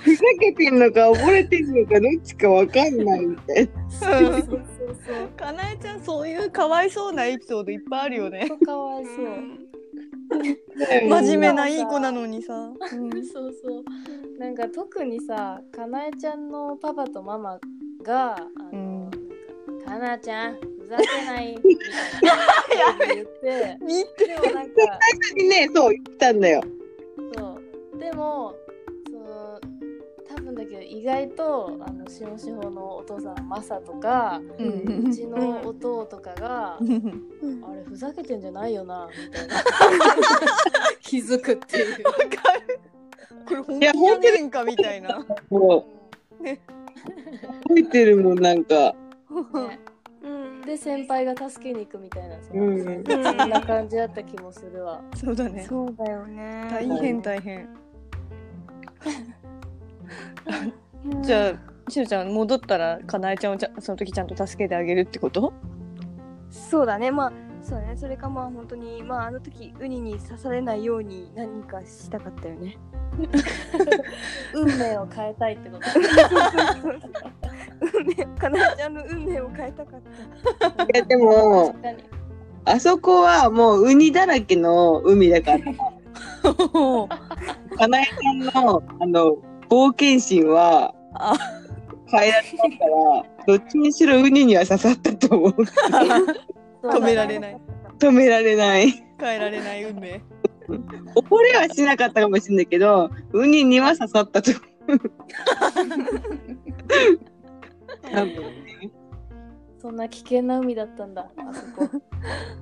[0.03, 3.89] ふざけてんのか溺れてんのかどっちかわかんないみたいな。
[3.89, 4.65] そうそうそう。
[5.05, 8.49] そうかなえちゃんそういうかわいそうなエピソードいっぱいあるよね。
[8.65, 9.15] かわいそう、
[11.09, 13.83] 真面目ないい子なのにさ、う んそうそう。
[14.39, 17.59] なんか特にさかなえちゃんのパパとママ
[18.03, 18.39] があ
[18.71, 19.11] の、うん。
[19.85, 21.57] かなちゃんふざけない。
[21.63, 24.27] みたいな言って見て。
[24.27, 24.99] でもなんか
[25.35, 26.61] ね、そう言ったんだよ。
[27.37, 27.59] そ
[27.93, 27.99] う。
[27.99, 28.53] でも
[30.97, 35.07] 意外とあのしもしほのお父さんマサとかうん。
[35.09, 37.63] うちの弟とかが、うん。
[37.63, 39.55] あれふざけてんじゃないよなみたいな。
[41.01, 42.07] 気づくっていう。
[42.07, 42.19] わか
[42.67, 42.79] る。
[43.47, 45.85] これ本いや気やねんかみたいなも
[46.39, 46.59] う、ね
[47.67, 48.75] 覚えてるもん、なんか。
[48.75, 48.95] ね。
[50.23, 53.03] うんで先輩が助けに行くみたいなさ、うん。
[53.05, 55.03] そんな感じだった気もするわ。
[55.15, 55.63] そうだね。
[55.69, 56.67] そうだよね。
[56.71, 57.69] 大変大変。
[60.47, 60.86] う ん
[61.21, 61.53] じゃあ
[61.91, 65.53] しゅうちゃん戻ったらかなえちゃんをちゃその時ちゃんと助けてあげるってこと？
[66.49, 67.11] そうだね。
[67.11, 67.97] まあそうだね。
[67.97, 72.77] それかまあ本当にまああの時ウニに刺されないように何かしたかったよね。
[74.53, 75.83] 運命を変えたいってこと？
[77.99, 80.01] 運命かなえちゃんの運命を変えたかっ
[80.75, 80.83] た。
[80.83, 81.73] いや、でも。
[82.65, 85.59] あそこはもうウニだらけの海だから、
[87.77, 89.37] かなえちゃんの、あの、
[89.69, 90.96] 冒険心はあ
[92.09, 92.67] 変えられたか
[93.47, 95.51] ら、どっちにしろウニには刺さったと思う。
[96.87, 97.57] 止められない
[97.99, 98.91] 止められない。
[99.19, 100.21] 変えられない運命
[100.67, 104.99] 溺れはしなかったかもしれないけど、ウニには刺さったと思う。
[108.11, 108.91] 多分ね
[109.81, 111.89] そんな危険な海だったんだ、あそこ。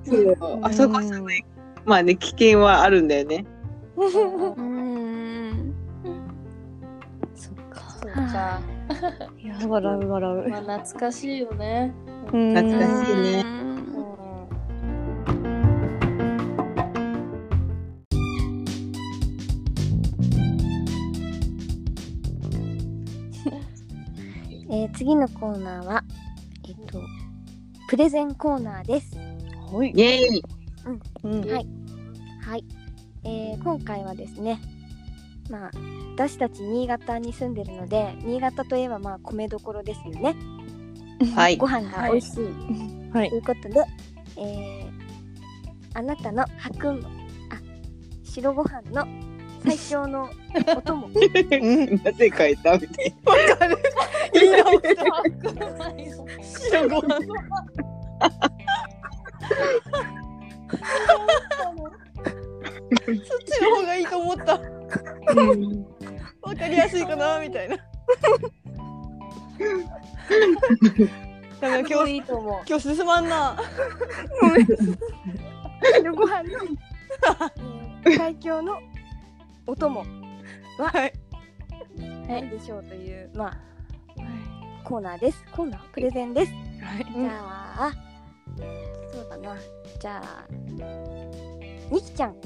[0.04, 1.44] そうあそこじゃない。
[1.84, 3.44] まあね、危険はあるんだよね。
[3.96, 5.55] うん
[8.14, 8.60] そうか。
[9.38, 9.46] い。
[9.46, 10.48] や 笑う笑う。
[10.48, 11.92] まあ懐かしいよね。
[12.32, 12.54] うん。
[12.54, 13.44] 懐かしいね。
[13.44, 13.66] うん。
[24.68, 26.02] えー次のコーナーは
[26.68, 27.00] えっと
[27.88, 29.16] プレゼンコーナーです。
[29.72, 29.90] はい。
[29.90, 30.04] イェー
[30.34, 30.42] イ。
[31.22, 31.40] うん。
[31.48, 31.66] はい。
[32.40, 32.64] はい、
[33.24, 34.60] えー今回はですね
[35.50, 35.70] まあ
[36.14, 40.34] 私たち新潟に住んでるので新潟といえばまあ米どころですよね。
[41.34, 41.56] はい。
[41.56, 41.66] ご。
[41.66, 43.30] 飯が美味しい、はい。
[43.30, 43.84] ということで、
[44.36, 45.06] えー
[45.96, 47.06] あなたの白米あ
[48.22, 49.06] 白ご飯の
[49.64, 50.28] 最強の
[50.76, 51.08] お供。
[51.08, 51.96] うん。
[52.04, 53.78] なぜ変えたみたいわかる。
[54.34, 55.04] 言い直した
[56.68, 57.16] 白ご飯。
[63.06, 64.58] そっちの方がいいと思った。
[64.58, 64.75] な。
[66.42, 67.76] わかりやすいかなみたいな
[71.60, 72.62] ダメや今日いいと思う。
[72.68, 73.56] 今日進まんな。
[75.94, 78.78] 白ご飯の、えー最強の
[79.66, 80.04] お供
[80.78, 81.12] はい。
[82.28, 83.58] 何でしょうという、まあ、
[84.84, 85.44] コーナーです。
[85.50, 86.52] コーナープレゼンです。
[86.52, 87.06] はい。
[87.12, 87.92] じゃあ、
[89.12, 89.56] そうだな。
[89.98, 90.46] じゃあ、
[91.90, 92.36] みきちゃん。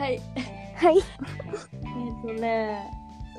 [0.00, 0.20] はい。
[0.76, 0.96] はい。
[0.96, 2.90] えっとね、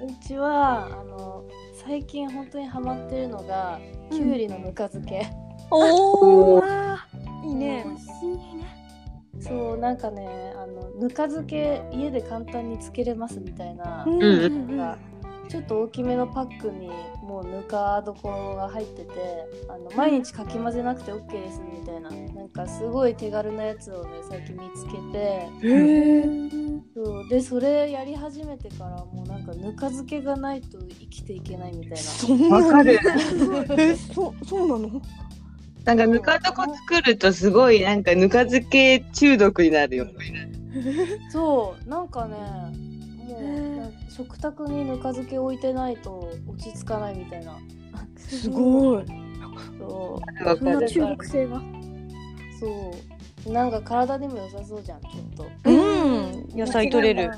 [0.08, 1.44] うちはあの
[1.84, 3.80] 最近本当にハマってるのが、
[4.12, 5.28] きゅうりのぬか漬け。
[5.72, 6.56] おお。
[6.58, 7.08] わ
[7.44, 7.92] いいね美。
[7.94, 8.62] 味しいね。
[9.40, 14.98] そうなんかねあのぬか漬け家で簡単につけれますみたいな、うんうんなんか
[15.50, 16.92] ちょっと大きめのパックに
[17.32, 19.10] もうぬか床が入ってて
[19.70, 26.24] あの毎日かき混ぜなくて OK ですみたいななんかすごい手軽なやつをね最近見つけてへえ。
[26.94, 33.00] そうでそれやり始めてからもうなんかぬか漬けがないと生きていけないみたいなそんなわかる。
[33.78, 35.02] え、そそうなの？
[35.86, 40.08] なんかぬか床作るとすごいなんかぬか漬け中毒になるよ。
[41.32, 42.36] そうなんかね
[44.12, 47.58] 食卓にぬか漬け置いてないと落ち着かないみたいな
[48.18, 49.06] すごい。
[49.80, 50.58] そう。
[50.58, 51.62] そんな中毒性が。
[52.60, 52.92] そ
[53.48, 56.48] うなんか体にも良さそうじゃんちょっとうん。
[56.56, 57.32] 野菜取れる。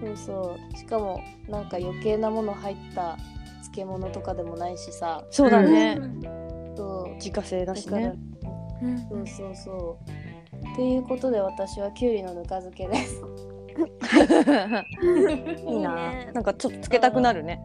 [0.00, 3.16] そうそうしかもなんか余計なもの入った
[3.62, 5.98] 漬物とかでもないしさそうだね。
[6.76, 8.14] そう自家製だしね。
[8.82, 9.98] うんそうそうそ
[10.62, 13.22] うっていうことで私はきゅうりのぬか漬けです
[15.66, 16.30] いいなね。
[16.32, 17.60] なんかちょっとつけたくなるね。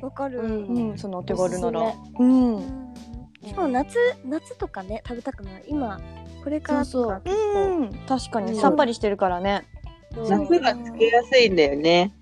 [0.00, 0.40] わかる。
[0.40, 1.92] うん、そのお手軽なら。
[2.18, 2.56] うん。
[2.56, 2.92] うん。
[3.46, 6.00] しかも夏夏とかね食べたくなる今
[6.44, 9.62] これからとか結構確かにうんさっぱりしてるからね。
[10.28, 12.12] 夏がつけやすいんだよね。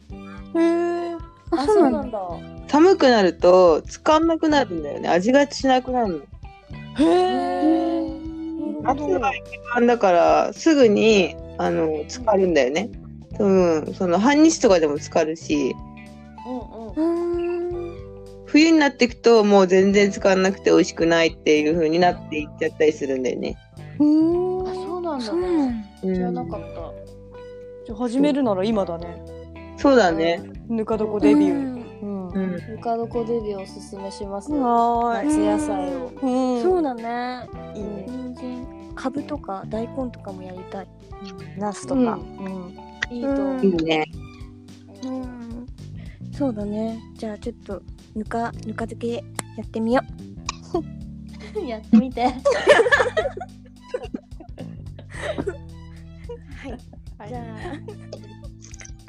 [0.55, 1.15] へえ。
[1.53, 2.21] あそうなんだ
[2.69, 5.09] 寒くなると使わなくなるんだよね。
[5.09, 6.19] 味がしなくなるの。
[6.19, 8.11] へえ。
[8.83, 9.43] 夏が一
[9.75, 12.91] 番だからすぐにあの浸かるんだよね。
[13.41, 15.75] うん、その半日とかでも浸かるし、
[16.47, 17.41] うんうん
[18.47, 23.57] 冬になっていくともう全然使わなくて美味しくないっていう風になっていっちゃったりするんだよね。
[24.01, 24.69] うん。
[24.69, 26.67] あそうなんだね知らなかった
[27.87, 29.23] じゃあ始めるなら今だね。
[29.77, 30.43] そうだね。
[30.69, 32.03] ぬか床デビュー。
[32.03, 32.29] うんうん。
[32.29, 32.53] はうん。
[32.75, 35.27] ぬか床デビューおすすめしますよーい。
[35.29, 38.05] 夏野菜をうんそうだねいいね。
[38.09, 40.89] 人参かぶとか大根とかもやりたい
[41.57, 42.19] ナスとか。
[43.11, 43.67] いいと思う。
[43.67, 44.05] いいね。
[45.03, 45.67] うん。
[46.33, 47.01] そうだね。
[47.17, 47.83] じゃあちょっと
[48.15, 49.23] ぬかぬか漬けや
[49.65, 50.03] ってみよ
[51.67, 52.25] やってみて。
[52.25, 52.29] う
[57.29, 57.43] じゃあ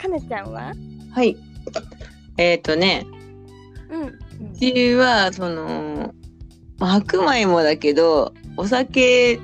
[0.01, 0.73] かなちゃんは？
[1.11, 1.37] はい。
[2.37, 3.05] えっ、ー、とね、
[3.89, 4.07] うん。
[4.07, 4.19] う
[4.57, 6.13] ちはその、
[6.79, 9.39] まあ白米もだけど、お酒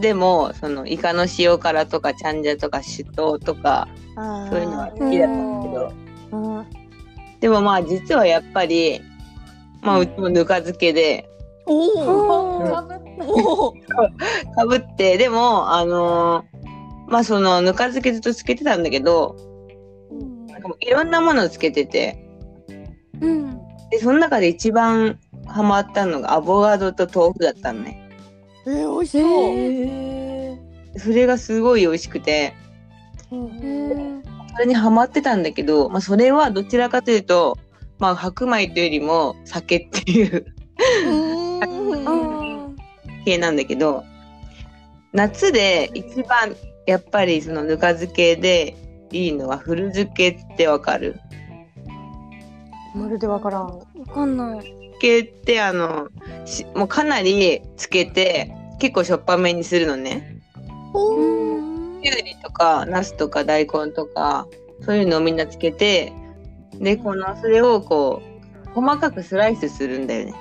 [0.00, 5.92] でもそのイカの塩辛とかチャンジャとか酒盗とかあそういうのは好きだったんだけど、
[6.32, 6.66] うん。
[7.40, 9.00] でもまあ実はやっぱり、
[9.82, 11.28] まあうちもぬか漬けで
[11.66, 12.64] おお。
[12.64, 12.98] おかぶっ。
[14.54, 16.56] かぶって、でもあのー
[17.08, 19.36] まあそのぬか漬けずっとつけてたんだけど、
[20.48, 22.18] なんいろんなものをつけてて、
[23.20, 23.58] うん
[23.90, 28.05] で、その中で一番ハマったのがアボカドと豆腐だったのね。
[28.66, 29.54] えー、美味しそう。
[29.56, 30.58] へ
[30.98, 32.54] それがすごい美味しくて、
[33.30, 34.22] うんへー
[34.54, 37.58] それにハマってたんだけど、まあそれはどちらかというと、
[37.98, 40.46] まあ白米というよりも酒っていう。
[43.26, 44.04] 系なんだけど、
[45.12, 46.56] 夏で一番
[46.86, 48.76] やっぱりそのぬか漬けで
[49.10, 51.20] いいのは古漬けってわかる？
[52.94, 53.78] まるでわからん。
[53.78, 56.08] わかんない漬けってあの
[56.44, 60.40] しもうかなりつけて結構しょっぱめにするのね。
[60.94, 64.46] うんきゅうりとかナスとか大根とか
[64.84, 66.12] そういうのをみんなつけて
[66.74, 68.22] でこのそれをこ
[68.66, 70.34] う細かくスライスするんだよね。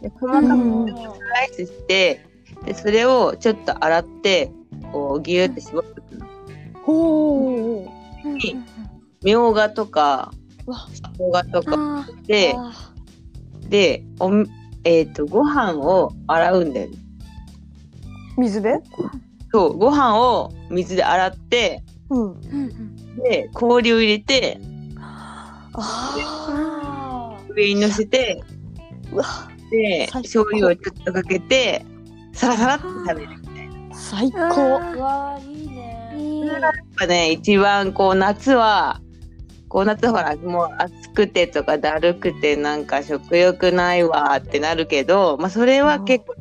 [0.00, 2.24] で細かくうんスライスして
[2.64, 4.52] でそれをちょっと洗って
[4.92, 6.26] こうギューって絞ってくの。
[6.84, 7.90] ほう。
[9.22, 10.32] みょうがとか
[10.66, 12.89] うわ生姜とかあであ
[13.70, 14.30] でお
[14.84, 16.96] えっ、とご飯を洗うんだよね。
[18.36, 18.80] 水で？
[19.52, 22.40] そうご飯を水で洗ってうん。
[23.22, 24.60] で氷を入れて
[27.54, 29.24] 上に乗せてーうわ
[29.70, 31.84] で醤油をちょっとかけて
[32.32, 33.78] サラサラって食べるみたいな。
[33.78, 34.38] やっ最高。
[34.38, 36.50] わーいいねーいい
[36.98, 39.00] ぱね一番こう夏は
[39.70, 46.34] こうなったらほらもう暑くてとかだるくてなんか食欲ないわってなるけど、まあ、それは結構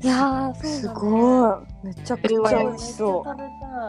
[0.00, 1.86] いやーそうだ、ね、すごい。
[1.86, 3.24] めちゃくちゃ美味しそ。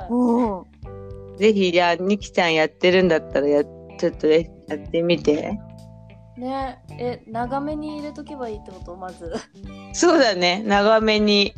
[0.09, 0.15] う。
[0.15, 1.37] うん。
[1.37, 4.41] ぜひじゃあニキちゃんやってるんだったらやちょっとや
[4.73, 5.59] ってみて。
[6.37, 8.95] ねえ、長めに入れとけばいいってこと？
[8.95, 9.33] まず。
[9.93, 10.63] そうだね。
[10.65, 11.53] 長めに。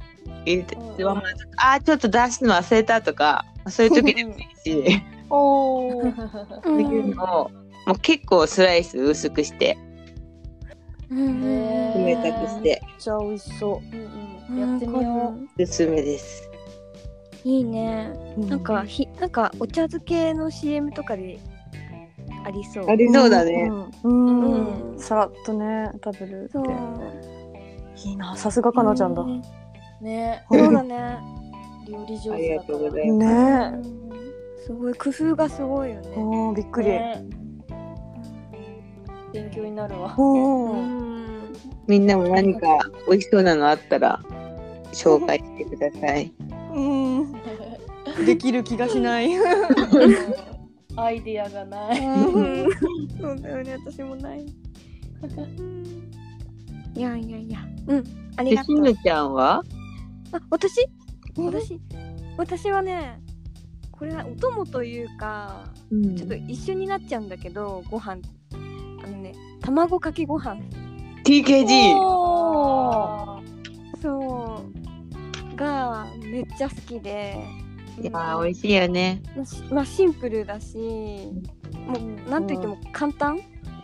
[0.46, 1.22] 入れて、うんま
[1.58, 7.50] ああーちょっと出すの忘れたとかそういう時でもいいしおっていうのを
[7.88, 9.78] もう結構スライス薄くして。
[11.12, 12.82] 冷たくして。
[12.86, 13.96] めっちゃ美味しそう。
[13.96, 15.64] んうん、やってみよう。
[15.64, 16.50] おすすめです。
[17.44, 18.12] いいね。
[18.38, 21.40] うなんかひなんかお茶漬けの CM とかで
[22.46, 22.90] ありそう。
[22.90, 23.70] ありそうだね。
[24.04, 25.00] うん、うんうん。
[25.00, 26.66] さらっとね食べるってそう。
[27.96, 29.42] いいなさすがかなちゃんだ、ね。
[30.02, 30.46] ね。
[30.52, 31.18] そうだね。
[31.88, 32.88] 料理上ありが手だから。
[32.88, 33.90] とうございます。
[33.90, 34.00] ね
[34.66, 36.14] すごい工夫がすごいよね。
[36.16, 37.24] おーびっくり、ね。
[39.34, 40.16] 勉強になるわ。
[41.88, 44.20] みんなも何か美味しそうなのあったら
[44.92, 46.32] 紹介してください。
[46.74, 47.34] うん。
[48.26, 49.30] できる気がしない。
[50.96, 52.06] アイディアがない。
[52.06, 52.70] うん。
[53.20, 53.78] そうだよね。
[53.86, 54.46] 私もない。
[56.96, 57.60] いやいやいや。
[57.88, 58.04] うん。
[58.36, 58.76] ありで、がとう。
[58.78, 59.64] しぬちゃんは？
[60.32, 60.88] あ私？
[61.38, 61.80] 私？
[62.38, 63.22] 私はね
[64.00, 65.66] これはお供というか
[66.16, 68.22] ちょっと一緒になっちゃうんだけどご飯。
[69.04, 70.56] あのね卵かけご飯。
[71.26, 71.96] TKG!
[71.98, 73.42] お
[74.02, 74.64] そ
[75.54, 75.56] う。
[75.58, 77.44] がめっちゃ好きで。
[78.02, 79.22] いやー、美味しいよね。
[79.70, 83.38] まあシンプルだしもうなんといっても簡単？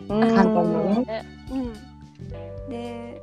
[0.08, 1.04] ー簡単だね。
[1.04, 2.70] ねうん。
[2.70, 3.20] で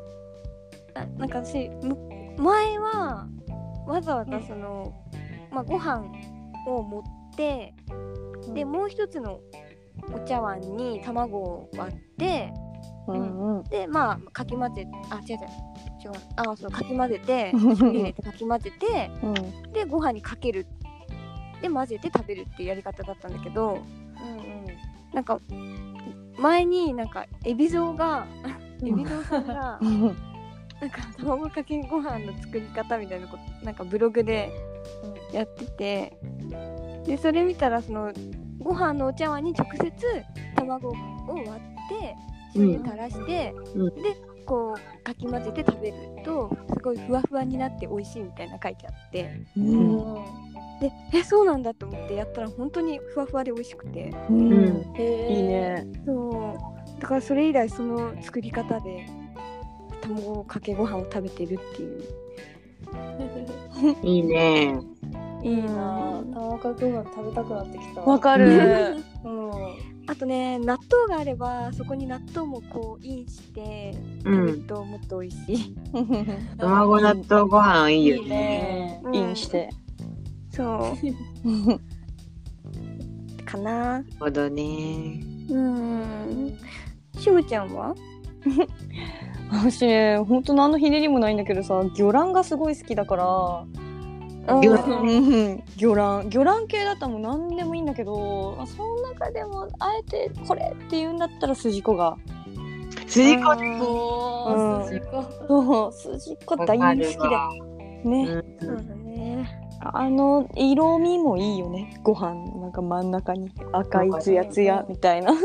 [0.94, 1.98] あなんか私む
[2.38, 3.28] 前は
[3.88, 4.94] わざわざその、
[5.52, 6.06] まあ、ご飯
[6.68, 7.04] を持っ
[7.36, 7.74] て
[8.54, 9.40] でもう一つの
[10.14, 12.54] お茶碗に卵を割って
[13.08, 13.64] うんうん。
[13.66, 15.38] でまあかき混ぜあ違う違う。
[16.04, 16.12] 違う。
[16.36, 19.74] あそうかき混ぜて入れてかき混ぜてうん。
[19.74, 20.66] でご飯にかける。
[21.62, 25.40] で混ぜて食べるっていうやり方だったんだけどうんなんか
[26.38, 28.28] 前になんか海老蔵が
[28.82, 34.52] 海老蔵さんがなんか卵かけご飯の作り方みたいなことなんかブログで
[35.34, 36.18] やってて
[37.06, 38.14] でそれ見たらその
[38.60, 39.92] ご飯のお茶碗に直接
[40.56, 40.94] 卵を
[41.28, 42.16] 割って
[42.54, 43.96] 醤油垂らして、うん。
[43.96, 44.16] で
[44.46, 49.42] こうかき混ぜて食べるとすごいふわふわになって美味しいみたいな書いてあって。
[49.58, 50.16] うん。
[50.80, 54.14] でえそうなんだと思ってやったら本当にふわふわで美味しくて。
[54.30, 54.94] うん。
[54.98, 55.88] いいね。
[56.06, 56.58] そ
[56.98, 57.02] う。
[57.02, 59.06] だからそれ以来その作り方で
[60.02, 62.04] 卵かけご飯を食べてるっていう。
[64.04, 64.80] いいね。
[65.44, 66.34] いいなぁ。
[66.34, 68.02] 卵かけご飯食べたくなってきた。
[68.02, 69.52] わかるうん。
[70.06, 70.78] あとね納
[71.08, 74.34] 豆があればそこに納豆もこうインしてうん。
[74.36, 75.76] 食べるともっと美味しい、
[76.58, 78.30] 卵納豆ご飯いいよいいね。
[78.30, 79.02] ね。
[79.04, 79.70] うんインして
[80.52, 80.98] そう
[83.46, 84.64] かななるほどね。
[85.50, 86.58] うん
[87.18, 87.96] しむちゃんは？
[89.52, 93.66] 私ねほんと何のひねりもないんだけどさ魚卵がすごい好きだから
[94.48, 95.08] 魚うん。
[95.08, 95.12] う
[95.56, 96.30] ん 魚卵。
[96.30, 102.18] 魚卵系だったらもう何でもいいんだけどまあその中でもあえてこれって言うんだったら筋子が。
[103.08, 105.24] 筋子筋子。
[105.48, 107.64] そう筋子大好きで
[108.04, 109.48] ね、そうだね。
[109.80, 112.00] あの色味もいいよね。
[112.04, 113.52] ご飯なんか真ん中に。
[113.72, 115.34] 赤いツヤツヤみたいな。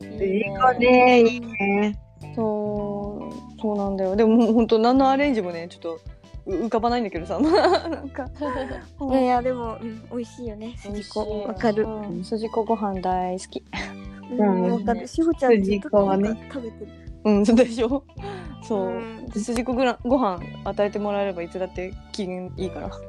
[0.00, 1.98] 筋子ね、いいね。
[2.34, 4.16] そうそうなんだよ。
[4.16, 6.00] でももうほんと何のアレンジもねちょっとう
[6.46, 7.38] 浮かばないんだけどさ。
[7.38, 8.26] なんか。
[9.10, 10.74] いやいやでも、うん、美味しいよね。
[10.76, 11.46] 筋子美味しい。
[11.48, 11.84] わかる。
[11.84, 12.24] うん。
[12.24, 13.64] 筋子ご飯大好き。
[14.30, 15.06] うんわかる。
[15.06, 16.90] しほちゃんずっ筋と子はね食べてる。
[17.24, 18.04] うんそうでしょ。
[18.62, 19.26] そう、うん。
[19.26, 22.90] で筋子ごらご飯与えてもらえればいつだって機嫌いいから。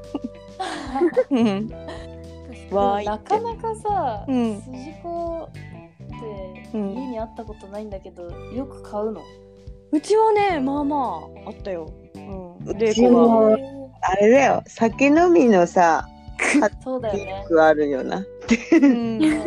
[2.72, 4.62] うわなかなかさ、うん。
[4.62, 5.62] 筋子って
[6.74, 6.94] うん。
[6.94, 8.24] 家にあったことないんだけど、
[8.56, 9.22] よく買うの。
[9.92, 12.56] うちはねまあまああったようん。
[12.66, 13.58] う玲子ちもが
[14.02, 16.08] あれだよ、酒飲みのさ、
[16.84, 17.46] そうだよね。
[17.60, 18.26] あるよな。
[18.74, 18.84] うん。
[18.84, 19.44] うんうん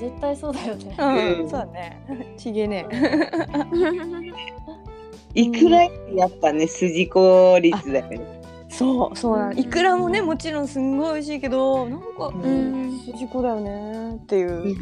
[0.00, 0.96] 絶対そうだよね。
[0.98, 1.42] うん。
[1.42, 1.50] うん。
[1.50, 2.00] そうだね。
[2.38, 2.86] ちげえね。
[5.34, 8.40] いくらやっぱね、筋子率だよね。
[8.70, 9.52] そうそうなの。
[9.52, 12.98] いくらもねもちろんすんごい美味しいけどなんかうん。
[13.00, 14.14] 筋子だよね。
[14.14, 14.74] っていう。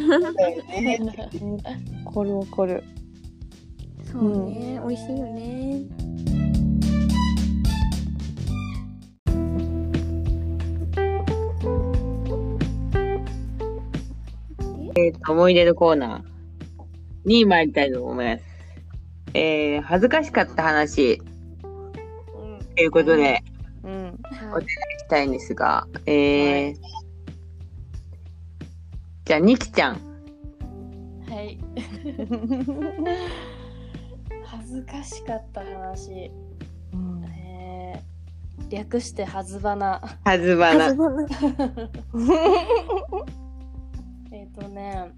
[0.81, 1.01] ね
[1.41, 1.57] うん。
[2.07, 2.85] わかるわかる。
[4.05, 4.81] そうね。
[4.87, 6.38] 美味しいよね
[14.99, 16.23] えっ、と、思い出のコーナー
[17.25, 18.45] に参りたいと思います。
[19.35, 21.23] えー、恥ずかしかった話
[22.75, 23.45] ということで、
[23.85, 24.19] うん。
[24.31, 24.69] はいし
[25.09, 26.75] たいんですが、えー、
[29.25, 30.01] じゃあ、にきちゃん。
[31.29, 31.59] はい。
[34.45, 36.11] 恥ずかしかった話。
[36.13, 40.03] えー、略してはずばな。
[40.25, 40.93] はずばな。
[44.59, 45.13] とね、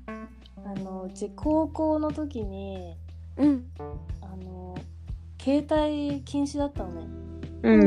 [0.65, 2.97] あのうち高校の時に
[3.37, 3.65] うん
[4.21, 4.77] あの
[5.41, 7.07] 携帯禁止だったのね。
[7.63, 7.81] うん。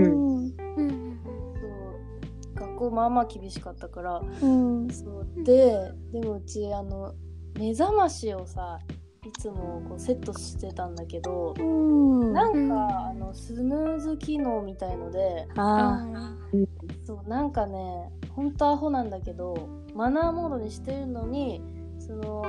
[0.78, 1.20] うん
[1.56, 4.22] そう学校まあまあ厳しかったから。
[4.42, 4.90] うん。
[4.90, 7.14] そうででもうちあの
[7.58, 8.80] 目覚ましをさ
[9.26, 12.34] いつもこうセットしてたんだけど、うん。
[12.34, 16.36] なんか、うんあのスヌーズ機能みたいのでああ
[17.06, 21.62] そうなんかねほんとアホなんだけどマナーモードにしてるのに
[22.00, 22.44] その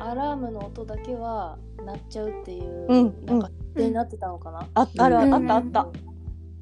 [0.00, 4.82] アラームの音だけは鳴っちゃうっていう、うんなんかになってたのかな、あ。
[4.82, 5.88] ああるあうんあったあった。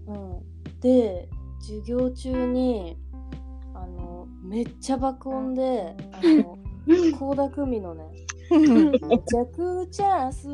[0.06, 1.28] うん、で
[1.60, 2.98] 授業中に
[3.74, 8.04] あのめっちゃ爆音であの 倖田來未のね
[8.50, 8.92] うん
[9.26, 10.48] 「弱チャンス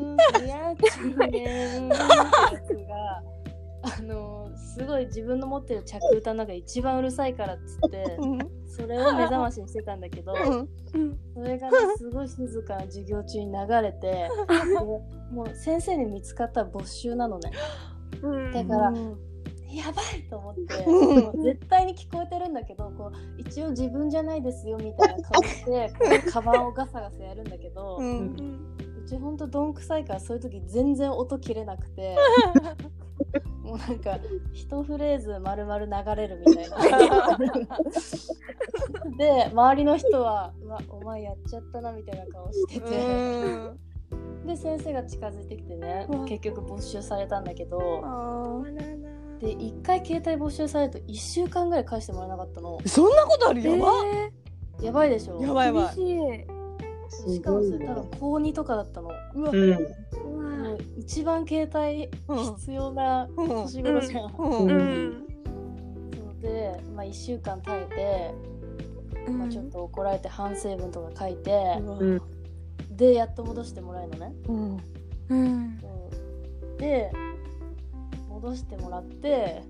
[0.47, 3.23] やちねん」ってやつが
[3.83, 8.17] あのすごい自分の持ってる着歌の中で一番うるさいからっつって
[8.65, 11.17] それを目覚ましにしてたんだけどうん。
[11.33, 14.29] それがね すごい静かな授業中に流れてで
[15.31, 17.51] もう先生に見つかったら没収なのね。
[18.21, 18.51] うん。
[18.53, 19.17] だからうん
[19.73, 20.85] やばいと思って
[21.41, 25.91] 絶対に聞こえてるんだけどこう一応自分じゃないですよみたいな顔して
[26.31, 28.77] カバンをガサガサやるんだけど、ううん
[29.13, 32.17] ちほんとどんくさいからそういう時全然音切れなくて。
[33.63, 34.19] もうなんか
[34.51, 37.37] 一フレーズ丸々流れるみたいな。
[39.17, 42.89] で周りの人は「うわお前やっちゃったな」みたいな顔してて。
[44.45, 46.25] で先生が近づいてきてねうん。
[46.25, 48.01] 結局没収されたんだけど。
[48.03, 48.61] あ
[49.39, 52.77] で1回携帯没収されると1週間ぐらい返してもらえなかったの。
[52.79, 53.61] ーそんなことある？
[53.63, 53.91] やば。
[54.81, 55.41] やばいでしょ。
[55.41, 56.62] やばいやばい。
[57.25, 59.09] 厳しかもそれ多分高2とかだったの。
[59.09, 59.51] うわ。
[59.51, 59.69] うん。
[59.69, 63.47] うわもう一番携帯うん必要なうん。
[63.63, 64.49] 年頃じゃん、うん。
[64.49, 65.07] ううん。
[65.09, 65.27] ん
[66.15, 68.33] そうで、まあ、1週間耐え
[69.25, 72.21] て、まあ、ちょっと怒られて反省文とか書いて、うん。
[72.91, 74.77] でやっと戻してもらえるのね、うん。
[75.29, 75.79] うん。
[75.81, 75.87] そ
[76.77, 77.11] うで
[78.29, 79.63] 戻してもらって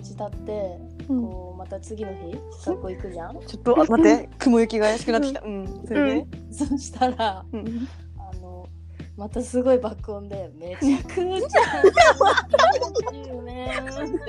[0.00, 0.78] 1日経って
[1.08, 1.22] うん。
[1.22, 3.40] こうまた次の日学校行くじゃん？
[3.46, 5.40] ちょっとあ待って雲行きが怪しくなってきた。
[5.42, 5.84] うん。
[5.86, 6.26] それで？
[6.52, 7.88] そしたらうん。
[8.18, 8.66] あの
[9.16, 11.24] またすごい爆音で「めちゃくちゃ。
[13.20, 14.26] 40年」って流れち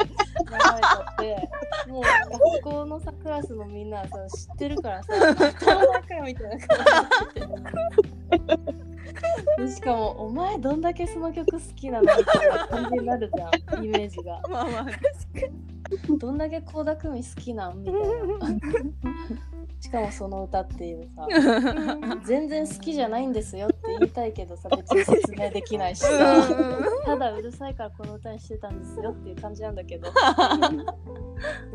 [0.84, 1.50] ゃって
[1.90, 6.78] もう学校のさクラスのみんなはさ知ってるからさ「頭の中よ」みたいな感
[7.36, 7.72] じになっ
[8.36, 8.91] ててで
[9.68, 14.42] しかも「お前どんだけその曲好きなの?」みたいな感じになるじゃんイメージが。
[14.50, 14.86] まあまあ。
[16.18, 18.02] どんだけ倖田來未好きなんみたいな。
[19.82, 21.28] しかもその歌っていうさ
[22.24, 26.48] 全然好きじゃないんですよって言いたいけどさ別に説明できないしさ
[27.04, 30.12] ただうるさいからこの歌にしてたんですよっていう感じなんだけど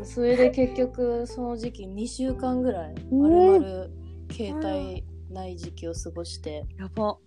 [0.03, 3.91] それで結局その時期2週間ぐらいまるまる
[4.31, 7.17] 携帯ない時期を過ごしてやば。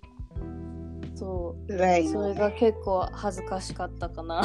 [1.14, 2.08] そ辛い。
[2.08, 4.42] それが結構恥ずかしかったかな。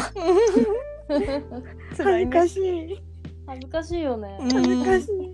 [1.08, 3.02] 恥ずかしい
[3.48, 5.34] 恥ずかしいよね、うん恥ずかしい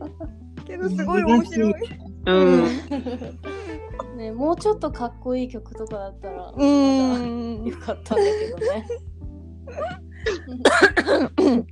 [0.66, 1.74] けどすごい面白い。
[2.28, 2.66] うん。
[4.18, 7.64] ねもうちょっとかっこいい曲とかだったらうん。
[7.66, 8.88] よかったんだけどね。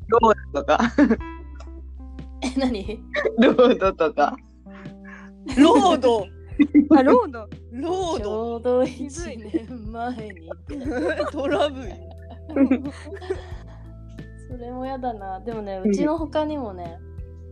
[0.07, 0.79] ロードとか。
[2.41, 3.03] え、何？
[3.37, 4.35] ロードとか。
[5.57, 6.25] ロード。
[6.95, 7.39] あロード
[7.71, 8.53] ローちド。
[8.53, 10.49] ょうど1年前に。
[11.31, 11.89] トラブル。
[14.49, 15.39] それもやだな。
[15.39, 16.99] でもね、うちの他にもね、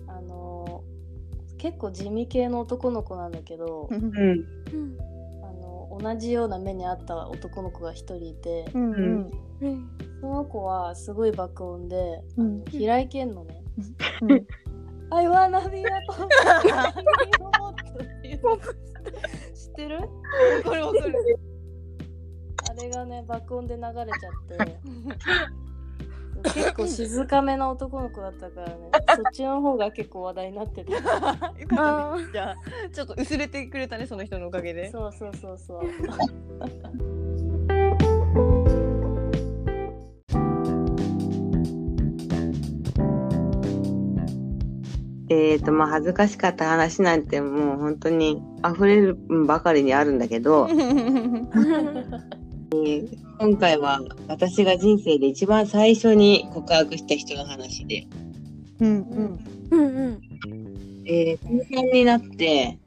[0.07, 3.97] あのー結構地味系の男の子なんだけど、うん。
[3.97, 4.45] うん
[5.43, 9.31] あの同じような目にあった男の子が一人いて、うんうん
[9.61, 9.89] うん
[10.21, 13.63] その子はすごい爆音で、あうんの平井堅のね、
[14.21, 14.47] うん
[15.09, 16.27] I wanna be a pop
[18.57, 19.99] ってる？
[20.63, 21.39] これわかる。
[22.69, 24.77] あれがね爆音で流れちゃって。
[26.53, 28.75] 結構静かめな男の子だったからね。
[29.15, 32.55] そっちの方が結構話題になっててよかったねあじゃあ
[32.91, 34.91] ちょっと薄れてくれたねその人のおかげで。
[34.91, 35.81] そうそうそうそう
[45.29, 50.67] えっ、と、まあ、恥ずかしかった話なんてもう本当に溢れるばかりにあるんだけど、
[53.39, 58.07] 今回は私が人生で一番最初に告白した人の話で、
[58.79, 59.39] うんうん
[59.71, 60.21] うんうん。
[61.05, 62.79] えー、になって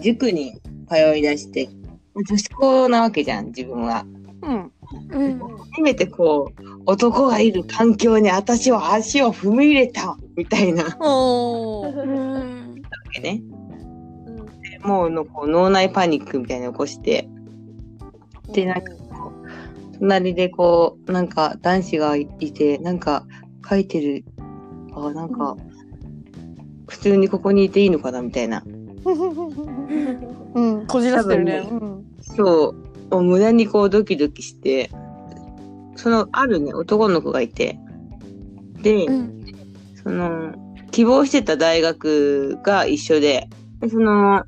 [0.00, 1.68] 塾に通い出して、
[2.14, 4.06] 女子校なわけじゃん、自分は。
[4.42, 4.72] うん
[5.10, 5.53] うん。
[5.74, 10.84] 初めてこう、男がいる環境に私は足を踏み入れたみたいな。
[10.84, 11.92] わお
[13.20, 13.42] ね。
[14.82, 14.88] うん。
[14.88, 17.28] もうのこう脳内パニックみたいなの起こして、
[18.52, 23.26] でなんかこう隣でこう、なんか男子がいて、なんか
[23.68, 24.24] 書いてる、
[24.92, 25.56] あ、なんか、
[26.86, 28.62] 普通にここにいていいのかなみたいな。
[30.54, 30.86] うん。
[30.86, 31.62] こじらせてるね。
[31.68, 32.74] 多うんそ
[33.10, 34.90] う無駄にこうドキドキして、
[35.96, 37.78] その、あるね、男の子がいて、
[38.82, 39.44] で、うん。
[40.02, 40.54] その、
[40.90, 43.48] 希望してた大学が一緒で、
[43.80, 44.44] でその、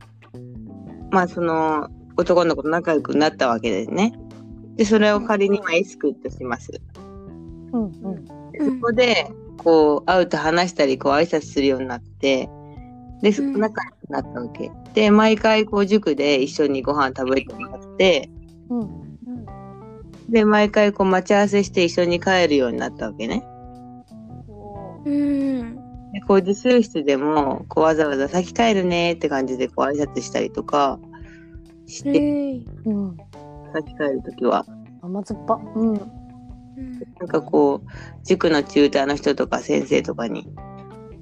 [1.11, 4.13] まあその、男の子と仲良くなったわけですね。
[4.77, 6.71] で、それを仮にまあエスクとします。
[7.73, 12.49] うんうんでそこで、こう、会うと話したり、こう、挨拶するようになって、
[13.23, 14.71] で、仲良くなったわけ。
[14.95, 18.31] で、毎回、こう、塾で一緒にご飯食べてもらって、
[18.71, 19.06] うん
[20.29, 23.45] で、毎回、こう、待ち合わせして一緒に帰るようになったわけね。
[24.49, 25.77] おうん。
[26.13, 30.99] で、こう、自習室でも、こう、わざわざ先帰るねって感じで、こう、挨拶したりとか
[31.87, 32.63] して。
[32.85, 33.17] うん
[33.73, 34.65] 先帰るときは。
[35.03, 36.01] 甘酸っぱうんうん
[37.19, 37.89] なんかこう、
[38.25, 40.47] 塾のチューターの人とか先生とかに、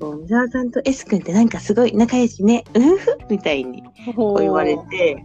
[0.00, 2.96] こう、三沢さんと S 君ってなんかすごい仲良しね、うん？
[2.98, 3.82] ふみたいに
[4.16, 5.24] こう言われて、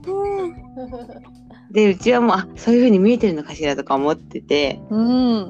[1.71, 5.45] で、うちはもう、あ、そういう風に見えてるのかしらとか思ってて、うんう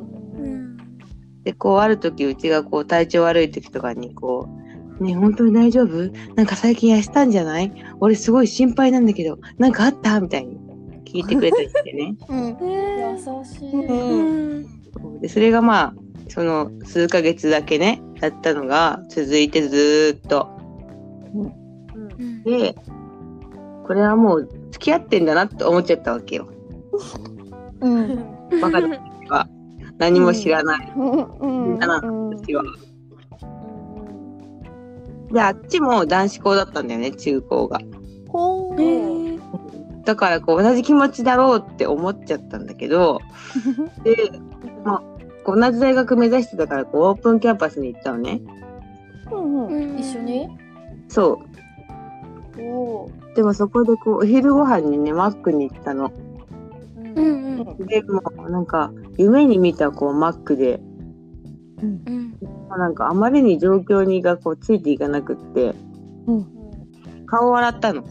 [0.48, 0.78] ん。
[1.44, 4.48] で、こう、ある時、うちがこう、体調悪い時とかに、こ
[5.00, 6.12] う、ねえ本当に大丈夫？
[6.36, 7.72] なんか最近痩せたんじゃない？
[8.02, 10.20] 俺すごい心配なんだけど、なんかあった？
[10.20, 10.58] みたいに
[11.06, 12.16] 聞いてくれたりしてね。
[12.28, 12.48] うん。
[12.48, 13.72] 優しい。
[13.72, 15.22] うん。
[15.22, 15.94] で、それがまあ、
[16.28, 20.50] その数ヶ月だけね、だったのが続いてずーっと。
[21.34, 22.44] うん。
[22.44, 22.76] で、
[23.88, 26.48] これはもう付き合ってんだなって思っちゃったわけよ。
[27.82, 28.16] うん
[28.62, 29.48] バカな時は
[29.98, 30.94] 何も知らない。
[30.96, 32.64] うんだな、私は。
[35.32, 37.80] で、あっちも男子校だったんだよね、中高が。
[38.28, 39.40] ほへーえ。
[40.06, 43.20] だからこう同じ気持ちだろうって思っちゃったんだけど、
[44.04, 44.32] で、
[44.84, 45.04] まあ、
[45.46, 48.42] 同じ大学目指してたからこうオープンキャンパスに行ったのね。
[49.32, 50.50] うんうんうん一緒に？
[51.08, 51.40] そ
[52.58, 53.19] おおう。
[53.40, 56.10] でもそこでこうお昼ご飯にね、マックに行ったの。
[56.10, 56.14] ー。
[57.16, 60.82] うんうんで、もうなんか夢に見たこうマックで、
[61.82, 62.36] うん。
[62.68, 65.74] まあなんかあまりに状況にがこうついていかなくって、
[67.28, 68.04] 顔笑ったの。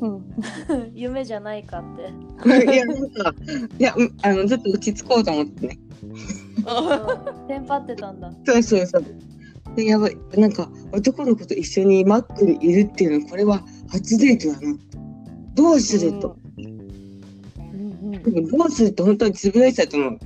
[0.00, 0.24] うん
[0.94, 2.46] 夢じゃないかって。
[2.72, 3.34] いや、なんか、
[3.80, 5.78] いや、うんあの、ちょっと落ち着こうと思ってね。
[7.48, 8.32] テンパってたんだ。
[8.46, 9.04] そうそうそう。
[9.76, 10.16] で、やばい。
[10.36, 14.76] なんか、男の子と一緒にマックでいるっていうのは、これは初デートだな。
[15.54, 16.36] どうすると。
[16.56, 16.78] うん
[18.22, 20.18] でもどうするって本当につぶやいてたと思う。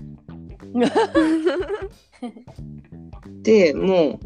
[3.42, 4.20] で、も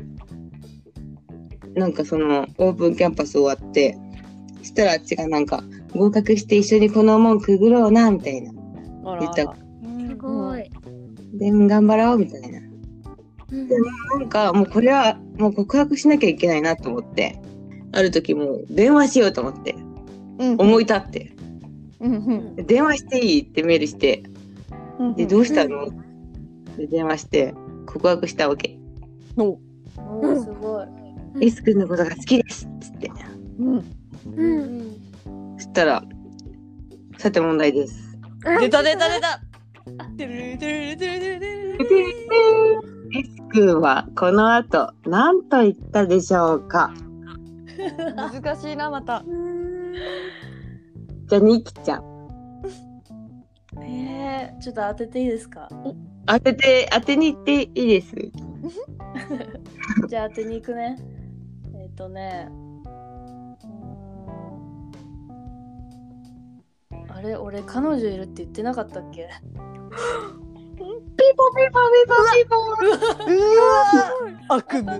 [1.74, 3.96] う、なんかその、オープンキャンパス終わって、
[4.58, 5.64] そしたらあっちがなんか、
[5.94, 8.52] 合格して一緒にこの門くぐろうな、みたいな。
[9.04, 10.70] あ言ったらすごい。
[11.34, 12.55] で、頑張ろう、みたいな。
[13.52, 17.38] うんなんかもうこれはもう告白しなきゃいけないなと思って、
[17.92, 19.74] ある時もう電話しようと思って、
[20.38, 21.36] うん思い立って、
[22.00, 22.56] うんうん。
[22.56, 24.22] で電話していいってメールして、
[24.98, 25.90] うんで、どうしたの？
[26.76, 27.54] で電話して
[27.86, 28.78] 告白したわけ。
[29.36, 29.58] お。
[29.98, 30.86] おおすごい。
[31.36, 31.44] うん。
[31.44, 32.66] S 君のことが好きです。
[32.66, 33.10] っつって。
[33.58, 33.84] うん。
[34.34, 34.96] うん。
[35.58, 36.02] そしたら、
[37.18, 38.18] さて問題です。
[38.60, 39.08] 出た出た。
[39.08, 39.40] 出た
[43.12, 46.92] てるてるてるてるてる S 君はこの後何と言ったでしょうか？
[48.16, 49.92] 難しいなまたうん
[51.28, 52.04] じゃあ、ニキちゃん。
[53.82, 55.68] えー、ちょっと当てていいですか？
[56.26, 58.14] 当てて、当てに行っていいです？
[60.08, 60.96] じゃあ当てに行くね。
[61.74, 62.48] えっ、とね。
[67.08, 69.28] あれ俺彼女いるって言ってなかったっけ？
[71.16, 72.56] ピポピポピポピポ
[73.32, 74.92] うわ悪夢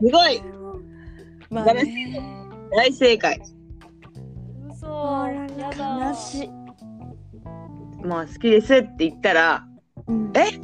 [0.00, 0.42] すごい
[1.50, 2.20] まあね
[2.70, 3.40] 大正解。
[4.68, 6.48] 嘘あらやだ悲しい
[8.04, 9.66] もう好きですって言ったら、
[10.08, 10.60] うんえ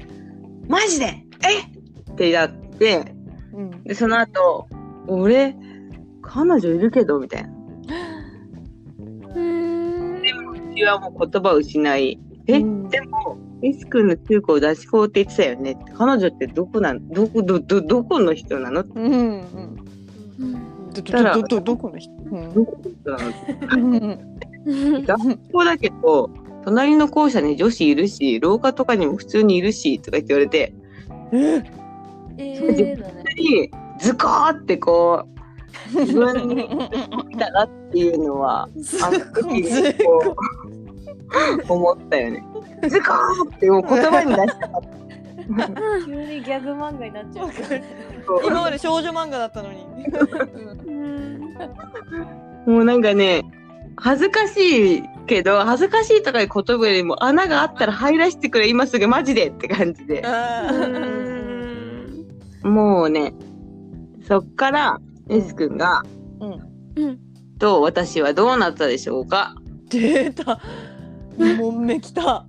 [0.68, 1.60] マジでえ
[2.12, 3.14] ってなって、
[3.52, 4.68] うんで、その後、
[5.08, 5.56] 俺、
[6.22, 7.50] 彼女いるけど、みたいな。
[9.34, 10.16] うん。
[10.16, 12.20] うちはもう言葉を失い、
[12.54, 12.88] え、うん。
[12.88, 15.72] でも、エス君の中古を出し子って言ってたよね。
[15.72, 15.92] って。
[15.92, 18.82] 彼女ってどこなん、どこ、ど、ど、どこの人なの？
[18.82, 19.42] うんうん。
[20.38, 20.90] うん。
[20.92, 22.12] どどどどこの人？
[22.30, 22.54] うん。
[22.54, 24.18] どこの人なの？
[24.66, 24.68] う
[24.98, 26.30] ん学校だけど、
[26.64, 30.74] 隣の校舎に女子いるし、廊下とかにも普通にいるし、とか言って言われて、
[31.32, 31.62] え？
[32.36, 33.24] えー、だね。
[33.36, 35.24] にズコーってこ
[35.94, 36.68] う、自分に
[37.30, 38.68] 来たなっていうのは、あ
[39.10, 40.76] の時にこう、
[41.68, 42.44] 思ったよね。
[42.88, 45.00] ズコーってもう言葉に出したかった。
[46.06, 47.50] 急にギャグ漫画になっちゃう。
[48.46, 49.84] 今まで少女漫画だったのに。
[50.86, 51.40] うん。
[52.66, 53.44] もうなんかね、
[53.96, 60.22] 恥ずかしいけど、恥ずかしいとかいう言葉よりも穴があったら入らせてくれ、今すぐマジでって感じで。
[62.62, 63.34] もうね、
[64.26, 66.02] そっから、エス君が、
[66.40, 66.52] うん。
[66.96, 67.18] うん。
[67.58, 69.54] と私はどうなったでしょうか？
[69.90, 70.60] 出た
[71.40, 72.44] 2問目きた。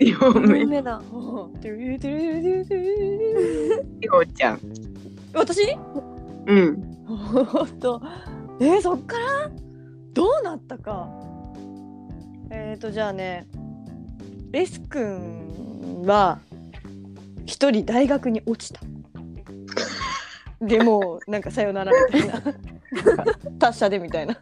[0.00, 0.82] 4名、目。
[0.82, 1.02] だ。
[4.00, 4.60] りょうちゃん。
[5.34, 5.62] 私
[6.46, 7.04] うん。
[7.06, 8.00] ほんと。
[8.60, 9.50] えー、そっから？
[10.12, 11.08] どうなったか。
[12.50, 13.46] えっ、ー、とじゃあね。
[14.52, 16.38] レス君は
[17.44, 18.80] 一人大学に落ちた。
[20.60, 22.42] でもうなんかさよならみたいな。
[23.58, 24.38] 達者でみたいな。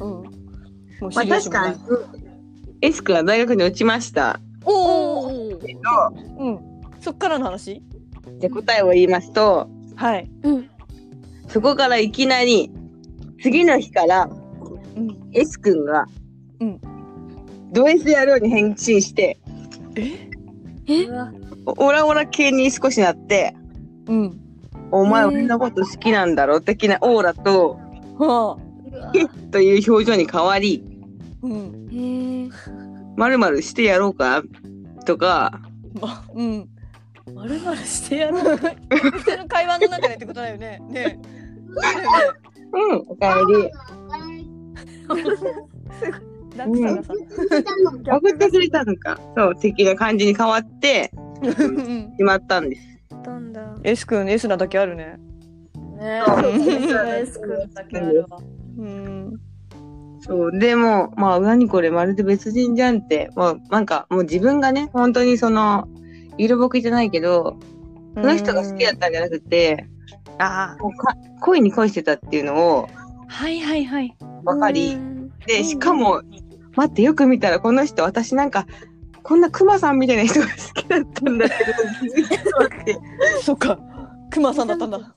[0.00, 0.08] うん。
[0.08, 0.24] もう
[1.02, 1.76] まあ知り合いしもなかに、
[2.84, 4.38] エス君は大学に落ちました。
[4.62, 5.80] おおけど、
[6.38, 6.60] うん。
[7.00, 7.82] そっからの話？
[8.38, 10.30] じゃあ答えを言いますと、はい。
[10.42, 10.70] うん。
[11.48, 12.70] そこからいきなり、
[13.42, 14.28] 次の日から、
[14.96, 15.30] うん。
[15.32, 16.04] エス君が、
[16.60, 16.80] うん。
[17.72, 19.38] ド S 野郎に変身して、
[20.86, 21.06] え？
[21.06, 21.32] うわ
[21.64, 23.56] オラオラ系に少しなって、
[24.08, 24.40] うん。
[24.90, 27.80] お前俺のこと好きなんだろ的なオーラと、
[28.18, 29.50] はあ。
[29.50, 30.84] という表情に変わり、
[31.44, 32.50] うんへえ。
[33.16, 34.42] まるまるしてやろうか？
[35.04, 35.60] とか、
[36.00, 36.68] まうん
[37.34, 38.38] まるまるしてやる。
[38.38, 40.80] 普通の会話の中でってことだよね。
[40.88, 41.20] ね
[42.72, 43.64] うん、おかえり。
[43.64, 43.72] え。
[46.56, 47.14] ダックさんがさ。
[48.16, 49.20] 送ってくれたのか。
[49.36, 51.10] そう、的な感じに変わって
[51.42, 52.82] うんしまったんです。
[53.22, 53.76] たんだ。
[53.82, 55.18] S 君 S なだけあるね。
[55.98, 56.22] ね
[57.18, 58.38] え、エス君だけあるわ。
[58.78, 59.40] うん。
[60.26, 65.86] そう、でも、まあ、何これ、まるで別人じゃんって、もう、なんか、もう自分がね、本当にその、
[66.38, 67.58] 色ぼけじゃないけど、
[68.14, 69.86] その人が好きだったんじゃなくて、
[70.38, 70.82] ああ。
[70.82, 72.88] もうか恋に恋してたっていうのを
[73.28, 74.16] はいはいはい。
[74.44, 76.22] 分かりう、んで、しかも、
[76.74, 78.66] 待って、よく見たら、この人、私なんか、
[79.22, 82.98] こんなクマさんみたいな人が好きだったんだけど、気づいたわって。
[83.42, 83.78] そっか。
[84.30, 85.14] クマさんだったんだ。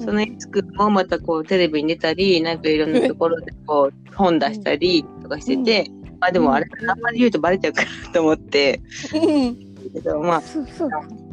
[0.00, 5.90] そのエス君もまたこうテレビに出たり、なんかいろんなところでこう本出したりとかしてて、
[6.20, 8.80] まあでもあれ、あんまり言うとバレちゃうかなと思って、
[9.14, 9.70] うん。
[9.92, 10.42] けどまあ。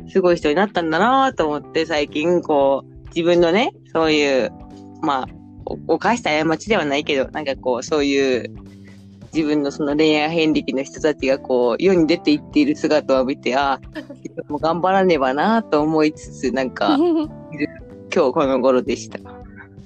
[0.10, 4.52] すごい人になったんだなと思って最近こう、自分のね、そういう、
[5.02, 5.28] まあ、
[5.66, 8.56] お犯した過ちではないけど、なんかこう、そういう、
[9.34, 13.82] 自分のその恋愛遍歴の人たちがこう、世に出ていっている姿を見て、ああ、
[14.24, 16.98] 自分も頑張らねばなと思いつつ、なんか、
[18.18, 19.20] 今日この頃でした。
[19.20, 19.22] へ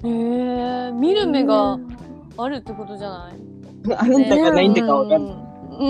[0.08, 1.78] え、見る目が
[2.38, 3.94] あるってことじゃない？
[3.94, 5.36] あるんだかないんだかわかんない。
[5.82, 5.84] う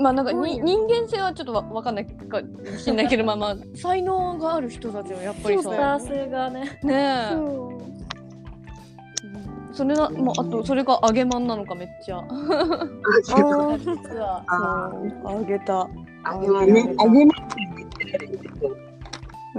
[0.00, 2.46] ん、まあなんかに人間性はちょっとわわかんないかも
[2.78, 6.80] しれないけど、まあまあ才能がある人たちはやっぱりスターさ、性がね。
[6.82, 7.78] ねえ、そ
[9.70, 9.76] う。
[9.76, 12.20] それな、まああとそれが揚げまんなのかめっちゃ。
[12.20, 14.42] あー実は。
[14.46, 14.90] あ
[15.22, 15.86] そう揚げた。
[16.24, 18.70] あげまね、あげまって言ってられるけど、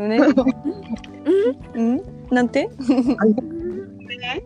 [0.07, 0.17] ね。
[1.75, 2.12] うん？
[2.31, 2.67] なんて？
[2.67, 4.43] ね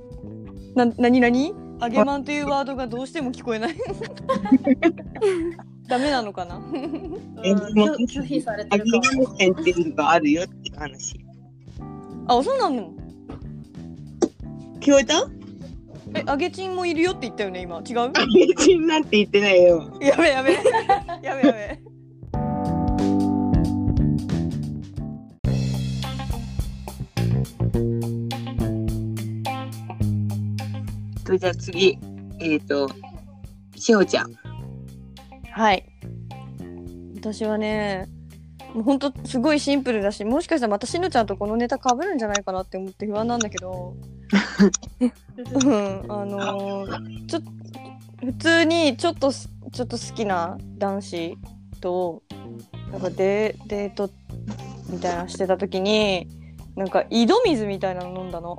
[0.76, 1.54] ななになに？
[1.80, 3.76] 揚げまんというワードがどうしても聞こえない。
[5.88, 6.60] ダメなのかな？
[6.60, 9.04] 拒拒否されてるかっ
[9.38, 11.20] ていうのがあるよって話。
[12.28, 12.91] あ、そうなの？
[14.80, 15.30] 聞こえた？
[16.16, 17.82] え、揚げチンもいるよって言ったよね今。
[17.88, 17.99] 違う？
[17.99, 19.98] あげちんなんて言ってないよ。
[20.02, 20.62] やべやべや
[21.22, 21.80] べやべ。
[31.28, 31.99] とじゃあ次、
[32.40, 32.90] えっ、と、
[33.76, 34.34] しほちゃん。
[35.52, 35.86] はい。
[37.16, 38.08] 私はね、
[38.74, 43.95] もうほんとすごいシンプルだし、もしかしたらまたしのちゃんとこのネタ被るんじゃないかなって思って不安なんだけど、
[46.10, 47.40] あのーちょ
[48.20, 51.38] 普通にちょっとちょっと好きな男子
[51.82, 52.24] と
[52.91, 54.10] なんかデデート
[54.90, 56.28] みたいなしてた時に
[56.76, 58.58] なんか井戸水みたいなの飲んだの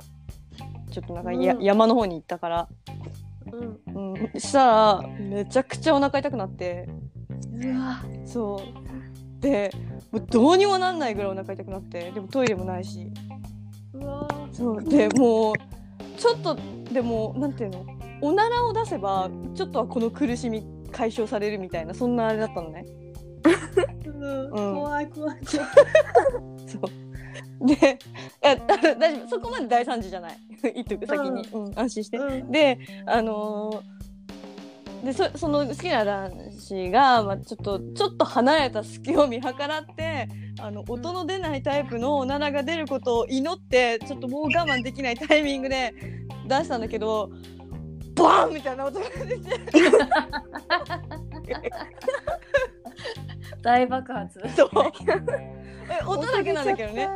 [0.89, 1.63] ちょっとなんかや、うん。
[1.63, 2.67] 山の方に行ったから、
[3.51, 4.13] うん。
[4.13, 6.87] うん、したらめちゃくちゃお腹痛くなって。
[7.53, 8.01] うわ。
[8.25, 9.41] そう。
[9.41, 9.71] で
[10.11, 12.11] もうどうにもなんないぐらいお腹痛くなって。
[12.11, 13.11] でもトイレもないし。
[13.93, 14.27] うわ。
[14.51, 14.83] そう。
[14.83, 15.55] でもう
[16.17, 16.57] ちょっと
[16.91, 17.85] でもなんていうの？
[18.21, 22.85] おならを出せばちょっとはこの苦しみ解消されるみたいなそんなあれだったのね。
[24.05, 24.49] うん。
[24.51, 24.75] うん。
[24.75, 25.39] 怖い怖い怖い。
[26.67, 27.08] そう
[27.61, 27.77] でい
[28.45, 29.29] や大丈夫。
[29.29, 30.37] そこまで大惨事じゃない。
[30.73, 31.79] 言っとく先に、うん。
[31.79, 32.17] 安心して。
[32.17, 32.51] うん。
[32.51, 33.99] であのー
[35.03, 40.27] でそその好きな男子が、まあ、ちょっとちょっと離れた隙を見計らって
[40.59, 45.93] あの音の出ないタイプのおならが出ることを祈ってちょっともう我慢できないタイミングで
[46.49, 47.31] 出したんだけど
[48.13, 49.57] バーンみたいな音が出て
[53.61, 54.39] 大爆発。
[54.55, 54.69] そう。
[55.89, 57.09] え音だけなんだけどね、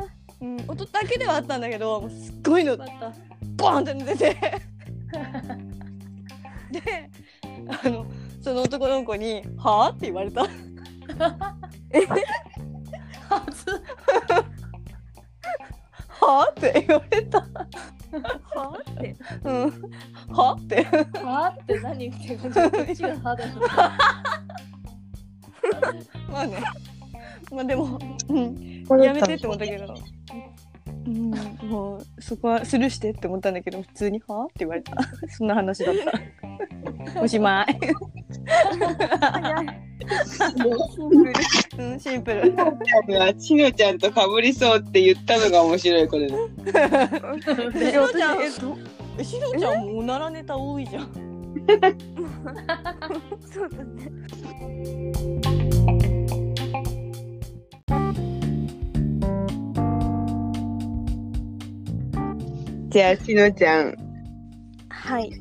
[0.44, 3.12] うん、音だけではあったんだけどもうすっごいのまた
[3.56, 4.60] バーンって出て
[6.70, 7.10] で
[7.82, 8.06] あの
[8.42, 10.46] その男の子に「はあ?」って言われた。
[13.28, 13.70] 初
[16.20, 17.38] はあって言われた。
[17.38, 17.46] は
[18.90, 19.70] ってうん。
[20.28, 20.84] はあって。
[20.84, 23.52] はって何言ってこっちが歯だよ
[26.30, 26.62] まあね。
[27.54, 27.98] まあでも、
[28.28, 29.94] うん、やめてって思ったけど。
[31.06, 31.30] うん、
[31.68, 34.96] もうそこはスルーしてって思ったんだけど普通に「はあ?」って言われた。
[35.28, 35.94] そんな話だっ
[37.12, 37.20] た。
[37.20, 37.78] おしまい、
[41.78, 42.42] うん、シンプル。
[43.38, 46.26] しのちゃんとかぶりそうって言ったのが面白いこれ。
[46.26, 46.36] ね。
[47.90, 48.42] しろちゃん
[49.18, 51.12] えしろちゃんもおならネタ多いじゃん。
[53.46, 55.63] そうだね
[62.94, 63.96] じゃあしのちゃん。
[64.88, 65.32] はい。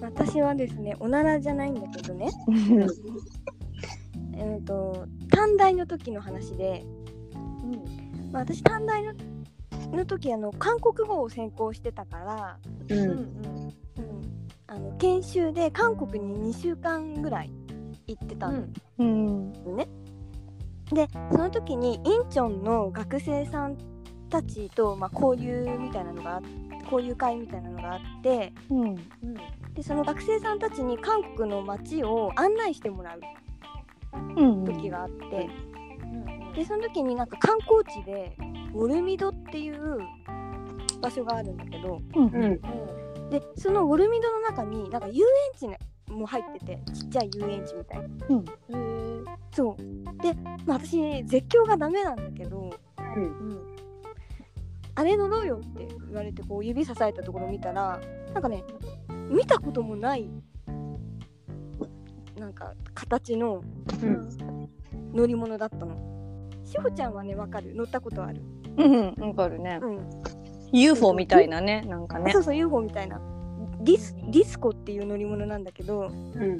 [0.00, 2.30] 私はですねおならじゃないんだけどね。
[4.34, 6.82] えっ、と短大の時の話で、
[8.32, 9.12] まあ、私短大の
[9.92, 12.58] の時あの韓国語を専攻してたから、
[12.88, 12.94] う。
[12.94, 13.10] うんん。
[13.10, 13.72] うん、
[14.66, 17.50] あの研修で韓国に2週間ぐらい
[18.06, 18.54] 行ってたうん。
[18.54, 18.66] の
[18.98, 19.76] うん。
[19.76, 19.88] ね。
[20.90, 23.76] でその時にインチョンの学生さん
[24.32, 26.42] たちと、まあ、交流みたいなのがあ
[26.84, 28.88] 交流会みたいなのがあってうん。
[28.88, 28.96] うん。
[29.74, 33.20] でその学生さんたちに韓国の街を案内してもらう
[34.36, 35.48] うん時があって、
[36.54, 38.36] でその時になんか観光地で
[38.74, 40.00] ウォルミドっていう
[41.00, 42.26] 場所があるんだけどうん。
[42.26, 43.30] うん。
[43.30, 45.78] でそのウォルミドの中になんか遊園地ね
[46.08, 48.04] も入っててちっちゃい遊園地みたいな。
[48.28, 48.44] うん。
[49.50, 50.22] そう。
[50.22, 50.34] で、
[50.66, 53.71] まあ、私絶叫がダメなんだけどうん
[54.94, 58.00] あれ乗ろうよって言われてこう指さされたところを見たら
[58.32, 58.62] なんかね
[59.30, 60.28] 見たこともない
[62.38, 63.62] なんか形の
[64.02, 64.68] うん。
[65.14, 65.96] 乗り物だったの。
[66.64, 67.74] しほちゃんはねわかる。
[67.74, 68.42] 乗ったことある。
[68.78, 69.78] うんわかるね。
[69.82, 70.08] うん。
[70.72, 72.32] UFO みたいなねなんかね。
[72.32, 73.20] そうそう UFO みたいな。
[73.80, 76.58] ディスディスコっていう乗り物なんだけどうん。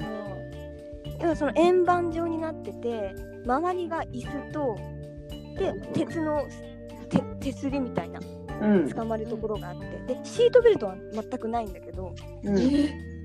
[1.20, 3.14] 要はその円盤状になってて
[3.46, 4.76] 周りが椅子と
[5.58, 6.46] で鉄の
[7.42, 8.20] 手手すりみたいな
[8.62, 8.90] うん。
[8.90, 10.14] 捕まるところがあって。
[10.14, 12.14] でシートベルトは全くないんだけど。
[12.44, 12.58] うん。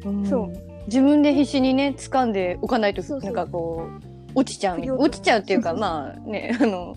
[0.06, 0.54] うんそう。
[0.88, 3.88] 自分で必死にね掴んでおかないとなんかこ
[4.36, 4.80] う落ちちゃう。
[4.80, 6.96] 落ちちゃうっていうかまあね あの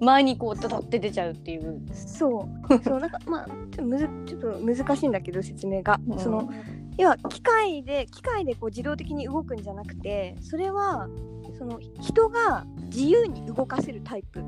[0.00, 2.78] 前にこうダダって出ちゃうっていう、そう。
[2.82, 6.48] そうなんかまあちょっとむずちょっと難しいんだけど説明が、うんその
[6.98, 11.08] 要は機械で機械でこう自動的に動くんじゃなくてそれは
[11.56, 14.42] その人が自由に動かせるタイプ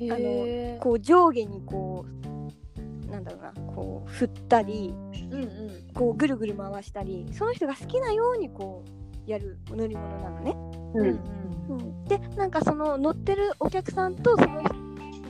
[0.00, 4.94] あのこう上下にこうなんだろうなこう振ったり
[5.30, 8.84] うんうんこうぐるぐる回したりその人が好きなようにこ
[9.26, 10.54] うやる乗り物なのね。
[10.94, 11.38] うん。
[11.68, 14.62] うん、でなんかその乗ってるお客さんとその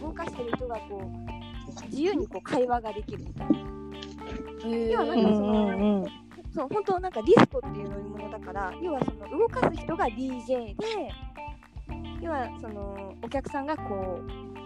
[0.01, 3.59] 動かしてる人がこう自由にこう会話ができるみたいな。
[4.67, 11.11] へ要はなうんんかそのうんうんそう本当なんかディスコっていう乗り物だから要はその動かす人が DJ で
[12.21, 14.58] 要はそのお客さんがこう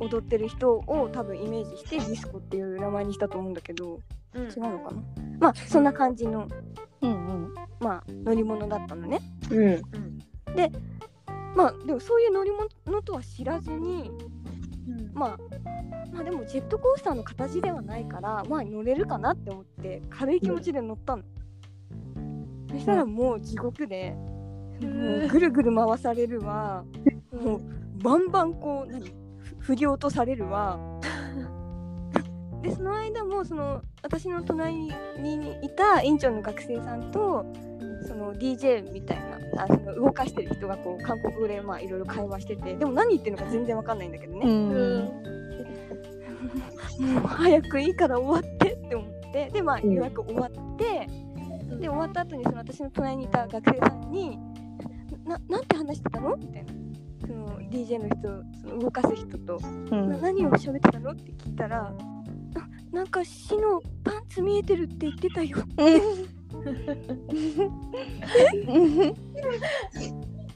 [0.00, 4.00] 踊ってる人を多分イメージしてディスコっていう名前にしたと思うんだけど
[4.34, 4.42] うん。
[4.44, 5.02] 違うのかな？
[5.40, 6.46] まあそんな感じの、
[7.02, 9.20] うんまあ、乗り物だったのね。
[9.50, 9.82] うん。
[11.56, 12.50] まあでもそういう乗り
[12.86, 14.10] 物とは知らずに
[14.88, 15.10] うん。
[15.12, 15.38] まあ
[16.12, 21.22] まあでもジェットコースターの形ではないからまあ乗れるかなって思って軽い気持ちで乗ったの、
[22.70, 26.84] そしたらもう地獄で、もうぐるぐる回されるわ。
[27.32, 27.62] もう
[28.02, 29.17] バンバンこう何？
[29.68, 30.78] ふ振り落とされるわ。
[32.62, 34.74] でその間もその私の隣
[35.18, 37.44] にいた院長の学生さんと
[38.06, 39.18] その DJ みたい
[39.54, 45.04] なあその動かしてる人がこう韓国語でまあいろいろ会話しててでも何言ってるのか全然わかんないんだけどね、うん。
[47.12, 49.92] もう早くいいから終わってって思ってでまあうん。
[49.92, 51.06] 予約終わって、
[51.76, 54.38] で終わった後にその私の隣にいた学生さんに
[55.28, 56.77] 「ななんて話してたの?」みたいな
[57.28, 60.08] その DJ の人その動かす人とうん。
[60.08, 61.12] な何を喋ってたの？
[61.12, 61.94] って聞いたらあ
[62.90, 65.58] なんか死のパンツ見えてるって言ってたよ。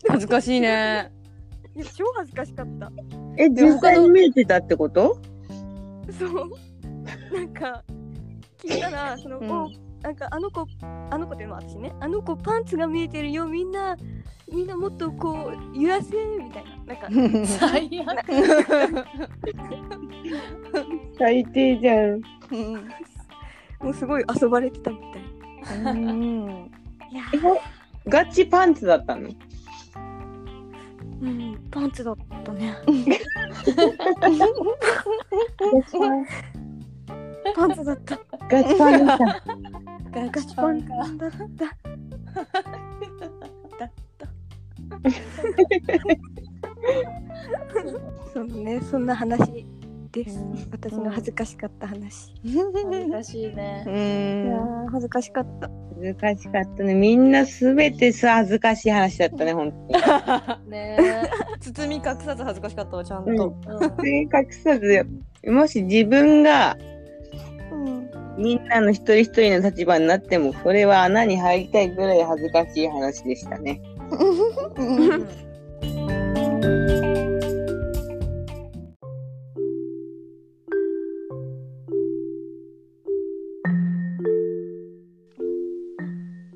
[0.08, 1.12] 恥ずかしいね。
[1.76, 2.90] いや超恥ずかしかった。
[3.36, 5.18] え、実際に見えてたってこと？
[6.18, 6.50] そう。
[7.34, 7.82] なんか
[8.58, 9.50] 聞いたらその、うん。
[9.50, 9.68] お
[10.02, 10.66] なんかあの子
[11.10, 13.96] あの子っていうのは私ねあの子パンツが見えてるよみんな
[14.52, 17.08] みんなもっとこう揺らせみたいななんか。
[17.46, 18.06] 最悪。
[21.18, 22.20] 最低じゃん。
[23.80, 24.98] もうすごい遊ばれてたみ
[25.64, 25.78] たい。
[25.78, 26.70] うん。
[27.10, 27.22] いや
[28.08, 29.30] ガチパンツだったの？
[31.22, 32.74] うんパンツだったね
[37.54, 38.18] パンツだった
[38.48, 39.42] ガチパンだった。
[40.12, 41.30] ガガチパンだった
[43.78, 44.28] だった
[48.32, 49.66] そうねそんな話
[50.12, 50.38] です
[50.70, 52.62] 私の恥ずかしかった話恥ず
[53.10, 53.84] かしいね。
[53.86, 54.00] ういや
[54.58, 56.94] んー恥ずかしかった恥ずかしかったね。
[56.94, 59.94] みんなすべてさ恥ずかしい話だったね、ほんとに。
[60.68, 60.98] ね
[61.60, 63.30] 包み隠さず恥ずかしかったわちゃんと。
[63.30, 63.34] う
[64.02, 64.06] ん。
[64.06, 65.06] 隠さずよ。
[65.46, 66.91] もし自分がうん
[68.38, 73.80] みんなの一人一人の立場になっても、それは穴に入りたいぐらい恥ずかしい話でしたね。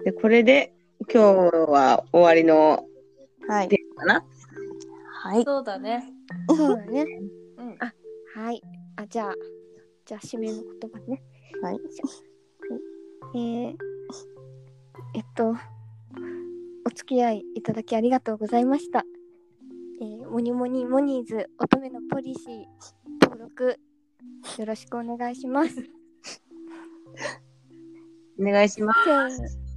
[0.05, 0.73] で、これで
[1.12, 2.86] 今日は終わりの
[3.48, 4.24] はいテーマかな？
[5.23, 5.44] はい。
[5.44, 6.05] そうだね。
[6.48, 7.07] そうだね
[7.59, 7.77] うん。
[7.81, 7.93] あ
[8.35, 8.62] はい
[8.97, 9.35] あじゃあ
[10.05, 11.23] じゃあ締めの言葉ね
[11.62, 11.81] はい。
[13.35, 13.74] えー、
[15.15, 15.55] えっとお
[16.91, 19.05] 付き合いいただきありがとうございました。
[20.01, 22.65] えー、モニモニモニーズ乙女のポリシー
[23.23, 23.81] 登録
[24.59, 25.77] よろしくお願いします。
[28.39, 28.99] お願いします。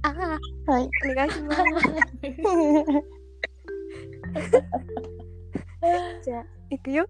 [0.02, 0.38] あー
[0.70, 0.90] はい。
[1.10, 1.62] お願いします。
[6.22, 7.06] じゃあいくよ。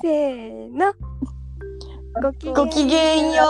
[0.00, 0.94] せーの
[2.22, 2.32] ご
[2.68, 3.46] きげんよう。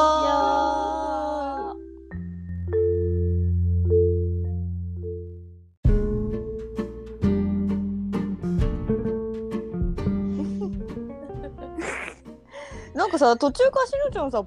[12.93, 14.45] なんかさ途中からしのちゃんさ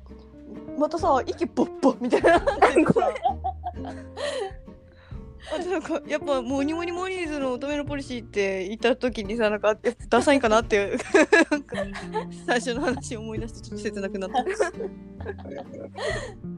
[0.77, 2.41] またさ息ポッポみたいな
[5.57, 10.97] なんかやっぱ「モニモニモニーズの乙女のポリシー」って言った時にさなんかやっぱダサいかなって
[12.45, 14.43] 最初の話思い出してちょっと切なくなった。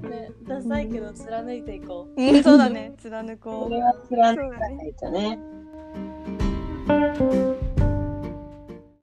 [0.07, 2.21] ね、ダサいけど貫いていこう。
[2.21, 3.69] うん、そうだね 貫こう。
[3.69, 5.39] それは貫かないとね。